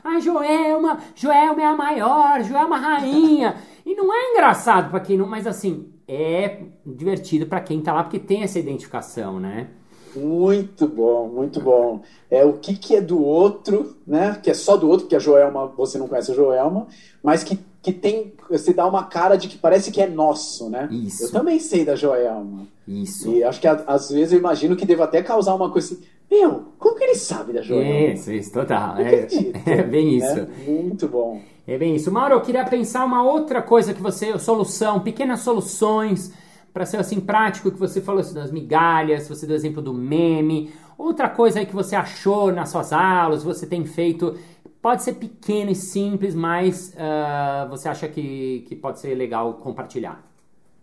a 0.04 0.20
Joelma, 0.20 1.00
Joelma 1.16 1.62
é 1.62 1.66
a 1.66 1.76
maior, 1.76 2.44
Joelma 2.44 2.78
rainha. 2.78 3.56
e 3.86 3.94
não 3.96 4.14
é 4.14 4.32
engraçado 4.32 4.90
para 4.90 5.00
quem 5.00 5.18
não, 5.18 5.28
mas 5.28 5.46
assim, 5.46 5.92
é 6.08 6.62
divertido 6.86 7.46
para 7.46 7.60
quem 7.60 7.82
tá 7.82 7.94
lá, 7.94 8.04
porque 8.04 8.20
tem 8.20 8.44
essa 8.44 8.60
identificação, 8.60 9.40
né? 9.40 9.70
Muito 10.16 10.88
bom, 10.88 11.28
muito 11.28 11.60
bom. 11.60 12.02
É 12.30 12.46
o 12.46 12.54
que, 12.54 12.76
que 12.76 12.96
é 12.96 13.02
do 13.02 13.22
outro, 13.22 13.96
né? 14.06 14.40
Que 14.42 14.52
é 14.52 14.54
só 14.54 14.78
do 14.78 14.88
outro, 14.88 15.06
porque 15.06 15.16
a 15.16 15.20
Joelma, 15.20 15.68
você 15.76 15.98
não 15.98 16.08
conhece 16.08 16.32
a 16.32 16.36
Joelma, 16.36 16.88
mas 17.24 17.44
que, 17.44 17.58
que 17.84 17.92
tem. 17.92 18.34
Você 18.50 18.74
dá 18.74 18.88
uma 18.88 19.04
cara 19.04 19.36
de 19.36 19.50
que 19.50 19.58
parece 19.58 19.92
que 19.92 20.02
é 20.02 20.08
nosso, 20.08 20.70
né? 20.70 20.88
Isso. 20.90 21.26
Eu 21.26 21.32
também 21.32 21.60
sei 21.60 21.84
da 21.84 21.96
Joelma. 21.96 22.66
Isso. 22.88 23.30
E 23.30 23.44
acho 23.44 23.60
que 23.60 23.68
às 23.68 24.10
vezes 24.10 24.32
eu 24.32 24.40
imagino 24.40 24.76
que 24.76 24.86
deva 24.86 25.04
até 25.04 25.22
causar 25.22 25.54
uma 25.54 25.70
coisa 25.70 25.94
assim. 25.94 26.04
Meu, 26.32 26.64
como 26.80 26.96
que 26.96 27.04
ele 27.04 27.16
sabe 27.16 27.52
da 27.52 27.62
Joelma? 27.62 28.14
Isso, 28.14 28.32
isso, 28.32 28.54
total. 28.54 28.98
É, 28.98 29.28
é, 29.68 29.84
bem 29.84 30.16
isso. 30.16 30.40
É 30.40 30.48
muito 30.66 31.08
bom. 31.10 31.42
É 31.68 31.78
bem 31.78 31.96
isso. 31.96 32.10
Mauro, 32.10 32.36
eu 32.36 32.42
queria 32.42 32.64
pensar 32.64 33.06
uma 33.06 33.22
outra 33.22 33.62
coisa 33.62 33.94
que 33.94 34.02
você. 34.02 34.40
Solução, 34.40 35.02
pequenas 35.02 35.42
soluções 35.42 36.32
para 36.74 36.86
ser 36.86 36.98
assim 36.98 37.20
prático 37.20 37.70
que 37.70 37.78
você 37.78 38.02
falou 38.02 38.22
assim, 38.22 38.34
das 38.34 38.52
migalhas, 38.52 39.28
você 39.28 39.46
deu 39.46 39.56
exemplo 39.56 39.82
do 39.82 39.94
meme, 39.94 40.72
outra 40.98 41.30
coisa 41.30 41.60
aí 41.60 41.68
que 41.68 41.76
você 41.76 41.96
achou 41.96 42.52
nas 42.52 42.70
suas 42.70 42.92
aulas, 42.92 43.44
você 43.44 43.68
tem 43.68 43.86
feito, 43.86 44.36
pode 44.84 45.02
ser 45.02 45.14
pequeno 45.14 45.72
e 45.72 45.76
simples, 45.76 46.36
mas 46.36 46.90
uh, 46.90 47.70
você 47.70 47.88
acha 47.88 48.06
que, 48.10 48.66
que 48.68 48.76
pode 48.76 49.00
ser 49.00 49.16
legal 49.16 49.54
compartilhar? 49.54 50.22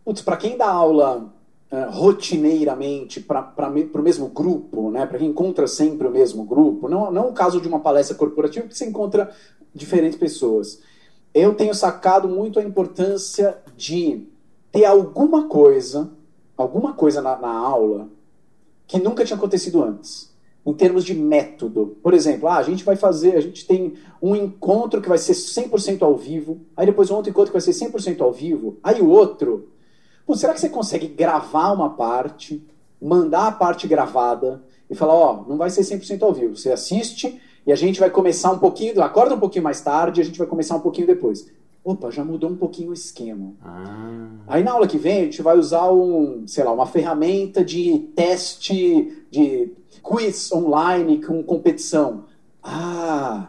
Putz, 0.03 0.23
para 0.23 0.39
quem 0.39 0.57
dá 0.57 0.71
aula 0.71 1.31
uh, 1.71 1.91
rotineiramente 1.91 3.21
para 3.21 3.69
o 3.69 4.03
mesmo 4.03 4.29
grupo, 4.29 4.91
né, 4.91 5.05
para 5.05 5.19
quem 5.19 5.29
encontra 5.29 5.67
sempre 5.67 6.09
o 6.09 6.11
mesmo 6.11 6.45
grupo, 6.45 6.89
não, 6.89 7.13
não 7.13 7.29
o 7.29 7.35
caso 7.35 7.61
de 7.61 7.69
uma 7.69 7.79
palestra 7.79 8.17
corporativa 8.17 8.67
que 8.67 8.75
você 8.75 8.87
encontra 8.87 9.31
diferentes 9.75 10.19
pessoas. 10.19 10.81
Eu 11.35 11.55
tenho 11.55 11.75
sacado 11.75 12.27
muito 12.27 12.59
a 12.59 12.63
importância 12.63 13.59
de 13.77 14.27
ter 14.73 14.87
alguma 14.87 15.47
coisa, 15.47 16.11
alguma 16.57 16.95
coisa 16.95 17.21
na, 17.21 17.37
na 17.37 17.53
aula 17.53 18.09
que 18.87 18.99
nunca 18.99 19.27
tinha 19.27 19.37
acontecido 19.37 19.85
antes 19.85 20.30
em 20.64 20.73
termos 20.75 21.05
de 21.05 21.14
método. 21.14 21.96
Por 22.03 22.12
exemplo, 22.12 22.49
ah, 22.49 22.57
a 22.57 22.62
gente 22.62 22.85
vai 22.85 22.96
fazer, 22.96 23.37
a 23.37 23.40
gente 23.40 23.66
tem 23.66 23.94
um 24.20 24.37
encontro 24.37 25.01
que 25.01 25.09
vai 25.09 25.18
ser 25.18 25.33
100% 25.33 26.03
ao 26.03 26.16
vivo, 26.16 26.61
aí 26.77 26.87
depois 26.87 27.11
um 27.11 27.16
outro 27.16 27.31
encontro 27.31 27.53
que 27.53 27.59
vai 27.59 27.73
ser 27.73 27.73
100% 27.73 28.20
ao 28.20 28.33
vivo, 28.33 28.77
aí 28.83 29.01
o 29.01 29.09
outro. 29.09 29.68
Pô, 30.27 30.35
será 30.37 30.53
que 30.53 30.61
você 30.61 30.68
consegue 30.68 31.07
gravar 31.07 31.73
uma 31.73 31.90
parte, 31.90 32.62
mandar 33.01 33.49
a 33.49 33.53
parte 33.53 33.88
gravada 33.88 34.62
e 34.88 34.94
falar, 34.94 35.14
ó, 35.14 35.33
oh, 35.33 35.49
não 35.49 35.57
vai 35.57 35.70
ser 35.70 35.83
100% 35.83 36.23
ao 36.23 36.33
vivo, 36.33 36.57
você 36.57 36.70
assiste 36.70 37.40
e 37.66 37.73
a 37.73 37.77
gente 37.77 38.01
vai 38.01 38.11
começar 38.11 38.51
um 38.51 38.59
pouquinho, 38.59 39.03
acorda 39.03 39.35
um 39.35 39.40
pouquinho 39.40 39.64
mais 39.64 39.81
tarde 39.81 40.20
e 40.20 40.23
a 40.23 40.25
gente 40.25 40.38
vai 40.38 40.46
começar 40.46 40.77
um 40.77 40.81
pouquinho 40.81 41.07
depois 41.07 41.46
opa, 41.85 42.11
já 42.11 42.25
mudou 42.25 42.51
um 42.51 42.57
pouquinho 42.57 42.90
o 42.90 42.95
esquema. 42.95 43.53
Ah. 43.62 44.29
Aí 44.47 44.62
na 44.62 44.73
aula 44.73 44.87
que 44.87 44.99
vem 44.99 45.21
a 45.21 45.25
gente 45.25 45.43
vai 45.43 45.59
usar 45.59 45.90
um, 45.90 46.47
sei 46.47 46.64
lá, 46.64 46.73
uma 46.73 46.87
ferramenta 46.87 47.64
de 47.64 47.99
teste 48.14 49.25
de 49.31 49.73
quiz 50.03 50.53
online 50.53 51.25
com 51.25 51.43
competição. 51.43 52.25
Ah, 52.62 53.49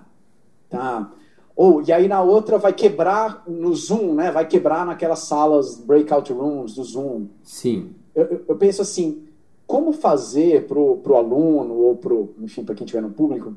tá. 0.70 1.12
Ou, 1.56 1.82
e 1.82 1.92
aí 1.92 2.08
na 2.08 2.22
outra 2.22 2.58
vai 2.58 2.74
quebrar 2.74 3.44
no 3.48 3.76
Zoom, 3.76 4.14
né? 4.16 4.32
Vai 4.32 4.48
quebrar 4.48 4.86
naquelas 4.86 5.20
salas 5.20 5.76
breakout 5.78 6.32
rooms 6.32 6.76
do 6.76 6.84
Zoom. 6.84 7.28
Sim. 7.44 7.94
Eu, 8.16 8.44
eu 8.48 8.56
penso 8.58 8.82
assim, 8.82 9.24
como 9.68 9.92
fazer 9.92 10.68
pro, 10.68 10.98
pro 10.98 11.16
aluno 11.16 11.76
ou 11.76 11.96
pro, 11.96 12.34
enfim, 12.40 12.64
para 12.64 12.76
quem 12.76 12.86
estiver 12.86 13.02
no 13.02 13.12
público, 13.12 13.56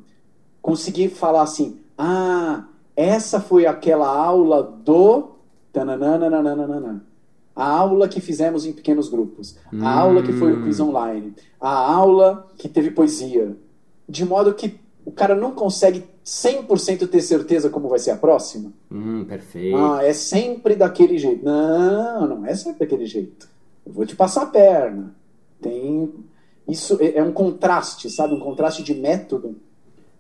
conseguir 0.61 1.09
falar 1.09 1.43
assim, 1.43 1.79
ah, 1.97 2.67
essa 2.97 3.41
foi 3.41 3.67
aquela 3.67 4.09
aula 4.09 4.63
do. 4.63 5.33
A 7.57 7.69
aula 7.69 8.09
que 8.09 8.21
fizemos 8.21 8.65
em 8.65 8.73
pequenos 8.73 9.09
grupos. 9.09 9.57
A 9.73 9.75
hum. 9.75 9.87
aula 9.87 10.23
que 10.23 10.33
foi 10.33 10.53
o 10.53 10.63
quiz 10.63 10.79
online. 10.79 11.35
A 11.61 11.71
aula 11.71 12.47
que 12.57 12.69
teve 12.69 12.91
poesia. 12.91 13.57
De 14.09 14.25
modo 14.25 14.55
que 14.55 14.79
o 15.05 15.11
cara 15.11 15.35
não 15.35 15.53
consegue 15.53 16.05
100% 16.25 17.09
ter 17.09 17.21
certeza 17.21 17.69
como 17.69 17.89
vai 17.89 17.99
ser 17.99 18.13
a 18.13 18.17
próxima. 18.17 18.73
Hum, 18.91 19.25
perfeito. 19.25 19.77
Ah, 19.77 20.03
é 20.03 20.13
sempre 20.13 20.75
daquele 20.75 21.19
jeito. 21.19 21.45
Não, 21.45 22.27
não 22.27 22.47
é 22.47 22.55
sempre 22.55 22.81
daquele 22.81 23.07
jeito. 23.07 23.49
Eu 23.85 23.93
vou 23.93 24.07
te 24.07 24.17
passar 24.17 24.43
a 24.43 24.47
perna. 24.47 25.15
Tem. 25.61 26.13
Isso 26.67 26.97
é, 27.01 27.19
é 27.19 27.23
um 27.23 27.33
contraste, 27.33 28.09
sabe? 28.09 28.35
Um 28.35 28.41
contraste 28.41 28.83
de 28.83 28.95
método 28.95 29.57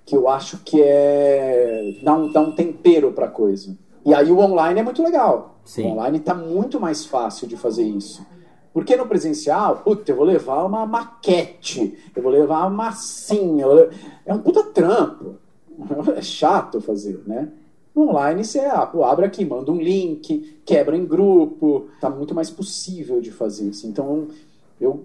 que 0.04 0.14
eu 0.14 0.28
acho 0.28 0.58
que 0.58 0.80
é 0.82 1.98
dá 2.02 2.14
um, 2.14 2.30
dá 2.30 2.40
um 2.40 2.52
tempero 2.52 3.12
para 3.12 3.26
a 3.26 3.30
coisa. 3.30 3.76
E 4.04 4.12
aí 4.12 4.30
o 4.30 4.38
online 4.38 4.80
é 4.80 4.82
muito 4.82 5.02
legal. 5.02 5.58
Sim. 5.64 5.86
O 5.86 5.92
online 5.92 6.18
está 6.18 6.34
muito 6.34 6.78
mais 6.78 7.06
fácil 7.06 7.48
de 7.48 7.56
fazer 7.56 7.84
isso. 7.84 8.24
Porque 8.72 8.96
no 8.96 9.06
presencial, 9.06 9.76
puta, 9.76 10.10
eu 10.10 10.16
vou 10.16 10.24
levar 10.24 10.64
uma 10.64 10.84
maquete, 10.84 11.96
eu 12.14 12.22
vou 12.22 12.32
levar 12.32 12.66
uma 12.66 12.70
massinha, 12.70 13.64
é 14.26 14.34
um 14.34 14.40
puta 14.40 14.62
trampo. 14.64 15.36
É 16.16 16.22
chato 16.22 16.80
fazer, 16.80 17.20
né? 17.26 17.50
No 17.94 18.08
online 18.08 18.44
você 18.44 18.60
ah, 18.60 18.86
pô, 18.86 19.02
abre 19.04 19.24
aqui, 19.24 19.44
manda 19.44 19.72
um 19.72 19.80
link, 19.80 20.60
quebra 20.64 20.96
em 20.96 21.04
grupo, 21.04 21.88
tá 22.00 22.08
muito 22.08 22.32
mais 22.32 22.48
possível 22.48 23.20
de 23.20 23.32
fazer 23.32 23.68
isso. 23.70 23.86
Então 23.86 24.28
eu 24.80 25.04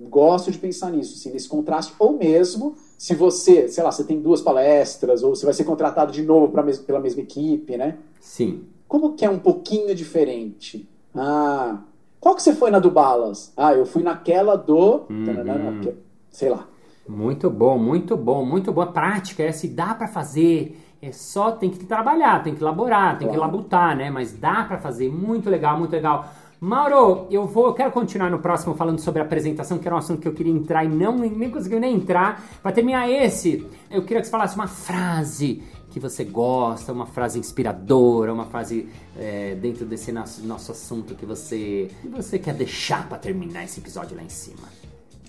gosto 0.00 0.50
de 0.50 0.58
pensar 0.58 0.90
nisso, 0.90 1.14
assim, 1.14 1.30
nesse 1.30 1.48
contraste, 1.48 1.94
ou 1.98 2.16
mesmo 2.16 2.74
se 2.98 3.14
você, 3.14 3.68
sei 3.68 3.84
lá, 3.84 3.92
você 3.92 4.02
tem 4.02 4.20
duas 4.20 4.42
palestras, 4.42 5.22
ou 5.22 5.34
você 5.34 5.44
vai 5.44 5.54
ser 5.54 5.62
contratado 5.62 6.10
de 6.10 6.20
novo 6.22 6.48
pra, 6.48 6.64
pela 6.84 6.98
mesma 6.98 7.22
equipe, 7.22 7.76
né? 7.76 7.96
Sim. 8.20 8.64
Como 8.88 9.14
que 9.14 9.24
é 9.24 9.30
um 9.30 9.38
pouquinho 9.38 9.94
diferente? 9.94 10.88
Ah, 11.14 11.78
qual 12.18 12.34
que 12.34 12.42
você 12.42 12.52
foi 12.52 12.72
na 12.72 12.80
do 12.80 12.90
Balas? 12.90 13.52
Ah, 13.56 13.72
eu 13.72 13.86
fui 13.86 14.02
naquela 14.02 14.56
do... 14.56 15.06
Uhum. 15.08 15.92
Sei 16.28 16.50
lá. 16.50 16.66
Muito 17.08 17.48
bom, 17.48 17.78
muito 17.78 18.16
bom, 18.16 18.44
muito 18.44 18.72
boa 18.72 18.88
prática. 18.88 19.44
É 19.44 19.52
se 19.52 19.68
dá 19.68 19.94
para 19.94 20.08
fazer, 20.08 20.76
é 21.00 21.12
só 21.12 21.52
tem 21.52 21.70
que 21.70 21.86
trabalhar, 21.86 22.42
tem 22.42 22.54
que 22.54 22.60
elaborar, 22.60 23.16
tem 23.16 23.28
claro. 23.28 23.32
que 23.32 23.38
labutar, 23.38 23.96
né? 23.96 24.10
Mas 24.10 24.32
dá 24.32 24.64
para 24.64 24.76
fazer, 24.76 25.08
muito 25.08 25.48
legal, 25.48 25.78
muito 25.78 25.92
legal. 25.92 26.28
Mauro, 26.60 27.28
eu 27.30 27.46
vou, 27.46 27.66
eu 27.66 27.74
quero 27.74 27.92
continuar 27.92 28.30
no 28.30 28.40
próximo 28.40 28.74
falando 28.74 28.98
sobre 28.98 29.22
a 29.22 29.24
apresentação, 29.24 29.78
que 29.78 29.86
era 29.86 29.94
um 29.94 29.98
assunto 29.98 30.20
que 30.20 30.26
eu 30.26 30.32
queria 30.32 30.52
entrar 30.52 30.84
e 30.84 30.88
não 30.88 31.16
nem 31.16 31.50
conseguiu 31.50 31.78
nem 31.78 31.94
entrar. 31.94 32.44
Para 32.60 32.72
terminar 32.72 33.08
esse, 33.08 33.64
eu 33.88 34.02
queria 34.02 34.20
que 34.20 34.26
você 34.26 34.30
falasse 34.32 34.56
uma 34.56 34.66
frase 34.66 35.62
que 35.90 36.00
você 36.00 36.24
gosta, 36.24 36.92
uma 36.92 37.06
frase 37.06 37.38
inspiradora, 37.38 38.32
uma 38.32 38.44
frase 38.44 38.88
é, 39.16 39.54
dentro 39.54 39.86
desse 39.86 40.10
nosso, 40.10 40.44
nosso 40.44 40.72
assunto 40.72 41.14
que 41.14 41.24
você, 41.24 41.88
que 42.02 42.08
você 42.08 42.40
quer 42.40 42.54
deixar 42.54 43.08
para 43.08 43.18
terminar 43.18 43.64
esse 43.64 43.78
episódio 43.78 44.16
lá 44.16 44.22
em 44.22 44.28
cima. 44.28 44.68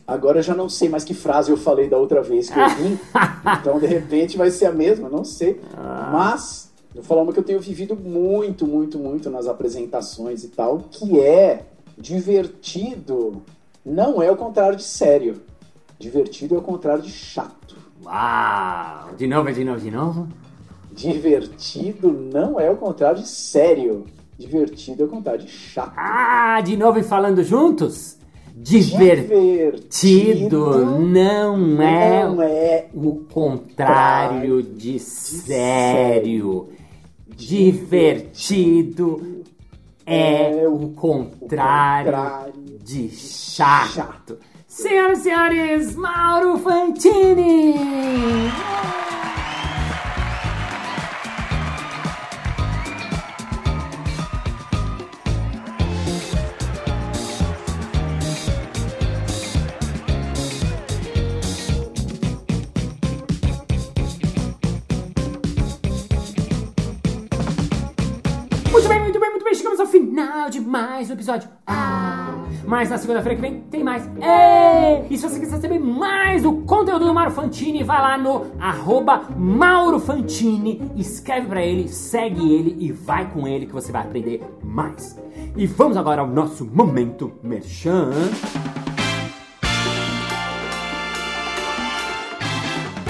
Agora 0.07 0.39
eu 0.39 0.43
já 0.43 0.55
não 0.55 0.67
sei 0.67 0.89
mais 0.89 1.03
que 1.03 1.13
frase 1.13 1.51
eu 1.51 1.57
falei 1.57 1.87
da 1.87 1.97
outra 1.97 2.23
vez 2.23 2.49
que 2.49 2.59
eu 2.59 2.69
vim, 2.69 2.99
então 3.61 3.79
de 3.79 3.85
repente 3.85 4.35
vai 4.35 4.49
ser 4.49 4.65
a 4.65 4.71
mesma, 4.71 5.07
não 5.07 5.23
sei. 5.23 5.61
Ah. 5.77 6.09
Mas 6.11 6.68
eu 6.99 7.03
falar 7.03 7.21
uma 7.21 7.31
que 7.31 7.39
eu 7.39 7.43
tenho 7.43 7.59
vivido 7.59 7.95
muito, 7.95 8.67
muito, 8.67 8.99
muito 8.99 9.29
nas 9.29 9.47
apresentações 9.47 10.43
e 10.43 10.49
tal, 10.49 10.79
que 10.91 11.19
é 11.19 11.65
divertido. 11.97 13.41
Não 13.85 14.21
é 14.21 14.29
o 14.29 14.35
contrário 14.35 14.75
de 14.75 14.83
sério. 14.83 15.41
Divertido 15.97 16.55
é 16.55 16.57
o 16.57 16.61
contrário 16.61 17.01
de 17.01 17.11
chato. 17.11 17.77
Uau! 18.03 19.13
De 19.17 19.27
novo, 19.27 19.51
de 19.51 19.63
novo, 19.63 19.79
de 19.79 19.91
novo? 19.91 20.27
Divertido 20.91 22.11
não 22.11 22.59
é 22.59 22.69
o 22.69 22.75
contrário 22.75 23.21
de 23.21 23.27
sério. 23.27 24.05
Divertido 24.37 25.03
é 25.03 25.05
o 25.05 25.09
contrário 25.09 25.45
de 25.45 25.51
chato. 25.51 25.93
Ah, 25.95 26.61
de 26.61 26.75
novo 26.75 26.99
e 26.99 27.03
falando 27.03 27.43
juntos? 27.43 28.17
Divertido, 28.53 29.79
Divertido 29.89 30.99
não, 30.99 31.81
é, 31.81 32.23
não 32.25 32.41
é 32.41 32.87
o 32.93 33.15
contrário 33.31 34.61
de 34.61 34.99
sério. 34.99 36.67
Divertido 37.35 39.43
é, 40.05 40.63
é 40.63 40.67
o 40.67 40.89
contrário, 40.89 42.11
contrário 42.11 42.79
de 42.83 43.09
chato. 43.09 43.93
chato. 43.93 44.37
Senhoras 44.67 45.19
e 45.19 45.23
senhores, 45.23 45.95
Mauro 45.95 46.57
Fantini! 46.57 47.75
De 70.47 70.61
mais 70.61 71.09
um 71.09 71.13
episódio. 71.13 71.49
Ah, 71.67 72.35
mas 72.65 72.89
na 72.89 72.97
segunda-feira 72.97 73.35
que 73.35 73.41
vem 73.41 73.61
tem 73.61 73.83
mais. 73.83 74.07
E 75.09 75.17
se 75.17 75.27
você 75.27 75.39
quiser 75.39 75.59
saber 75.59 75.79
mais 75.79 76.43
do 76.43 76.53
conteúdo 76.61 77.05
do 77.05 77.13
Mauro 77.13 77.31
Fantini, 77.31 77.83
vai 77.83 77.99
lá 77.99 78.17
no 78.17 78.45
arroba 78.59 79.23
Mauro 79.35 79.99
Fantini, 79.99 80.91
escreve 80.95 81.47
pra 81.47 81.61
ele, 81.61 81.87
segue 81.89 82.53
ele 82.53 82.77
e 82.79 82.91
vai 82.91 83.29
com 83.31 83.47
ele 83.47 83.65
que 83.65 83.73
você 83.73 83.91
vai 83.91 84.03
aprender 84.03 84.43
mais. 84.63 85.19
E 85.55 85.65
vamos 85.65 85.97
agora 85.97 86.21
ao 86.21 86.27
nosso 86.27 86.65
momento 86.65 87.33
merchan. 87.43 88.11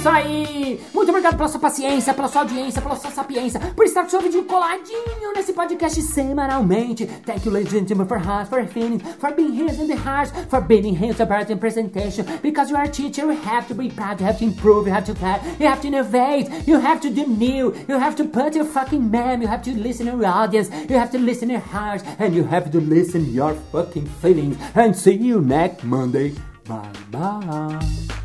Isso 0.00 0.08
aí! 0.08 0.80
Muito 0.94 1.10
obrigado 1.10 1.36
pela 1.36 1.48
sua 1.50 1.60
paciência, 1.60 2.14
pela 2.14 2.26
sua 2.26 2.40
audiência, 2.40 2.80
pela 2.80 2.96
sua 2.96 3.10
sapiência, 3.10 3.60
por 3.76 3.84
estar 3.84 4.00
com 4.00 4.06
o 4.06 4.10
seu 4.10 4.22
vídeo 4.22 4.44
coladinho 4.44 5.34
nesse 5.36 5.52
podcast 5.52 6.00
semanalmente. 6.00 7.04
Thank 7.26 7.44
you, 7.44 7.52
ladies 7.52 7.74
and 7.74 7.86
gentlemen, 7.86 8.06
for 8.06 8.16
heart, 8.16 8.48
for 8.48 8.66
feelings, 8.66 9.02
for 9.18 9.34
being 9.34 9.52
here 9.52 9.70
in 9.70 9.88
the 9.88 9.94
heart, 9.94 10.32
for 10.48 10.62
being 10.62 10.96
here 10.96 11.12
part 11.26 11.52
in 11.52 11.58
presentation. 11.58 12.24
Because 12.40 12.70
you 12.70 12.78
are 12.78 12.86
a 12.86 12.88
teacher, 12.88 13.30
you 13.30 13.38
have 13.42 13.68
to 13.68 13.74
be 13.74 13.90
proud, 13.90 14.20
you 14.20 14.26
have 14.26 14.38
to 14.38 14.44
improve, 14.44 14.86
you 14.86 14.92
have 14.94 15.04
to 15.04 15.14
clap, 15.14 15.44
you 15.60 15.66
have 15.66 15.82
to 15.82 15.88
innovate, 15.88 16.48
you 16.66 16.80
have 16.80 17.02
to 17.02 17.10
do 17.10 17.26
new, 17.26 17.74
you 17.86 17.98
have 17.98 18.16
to 18.16 18.24
put 18.24 18.54
your 18.54 18.64
fucking 18.64 19.10
man, 19.10 19.42
you 19.42 19.48
have 19.48 19.62
to 19.64 19.72
listen 19.76 20.06
to 20.06 20.12
your 20.12 20.24
audience, 20.24 20.70
you 20.88 20.96
have 20.96 21.10
to 21.10 21.18
listen 21.18 21.48
to 21.48 21.54
your 21.56 21.60
heart, 21.60 22.02
and 22.18 22.34
you 22.34 22.42
have 22.44 22.70
to 22.72 22.80
listen 22.80 23.30
your 23.34 23.54
fucking 23.70 24.06
feelings. 24.22 24.56
And 24.74 24.96
see 24.96 25.16
you 25.16 25.42
next 25.42 25.84
Monday. 25.84 26.36
Bye 26.66 26.90
bye. 27.10 28.19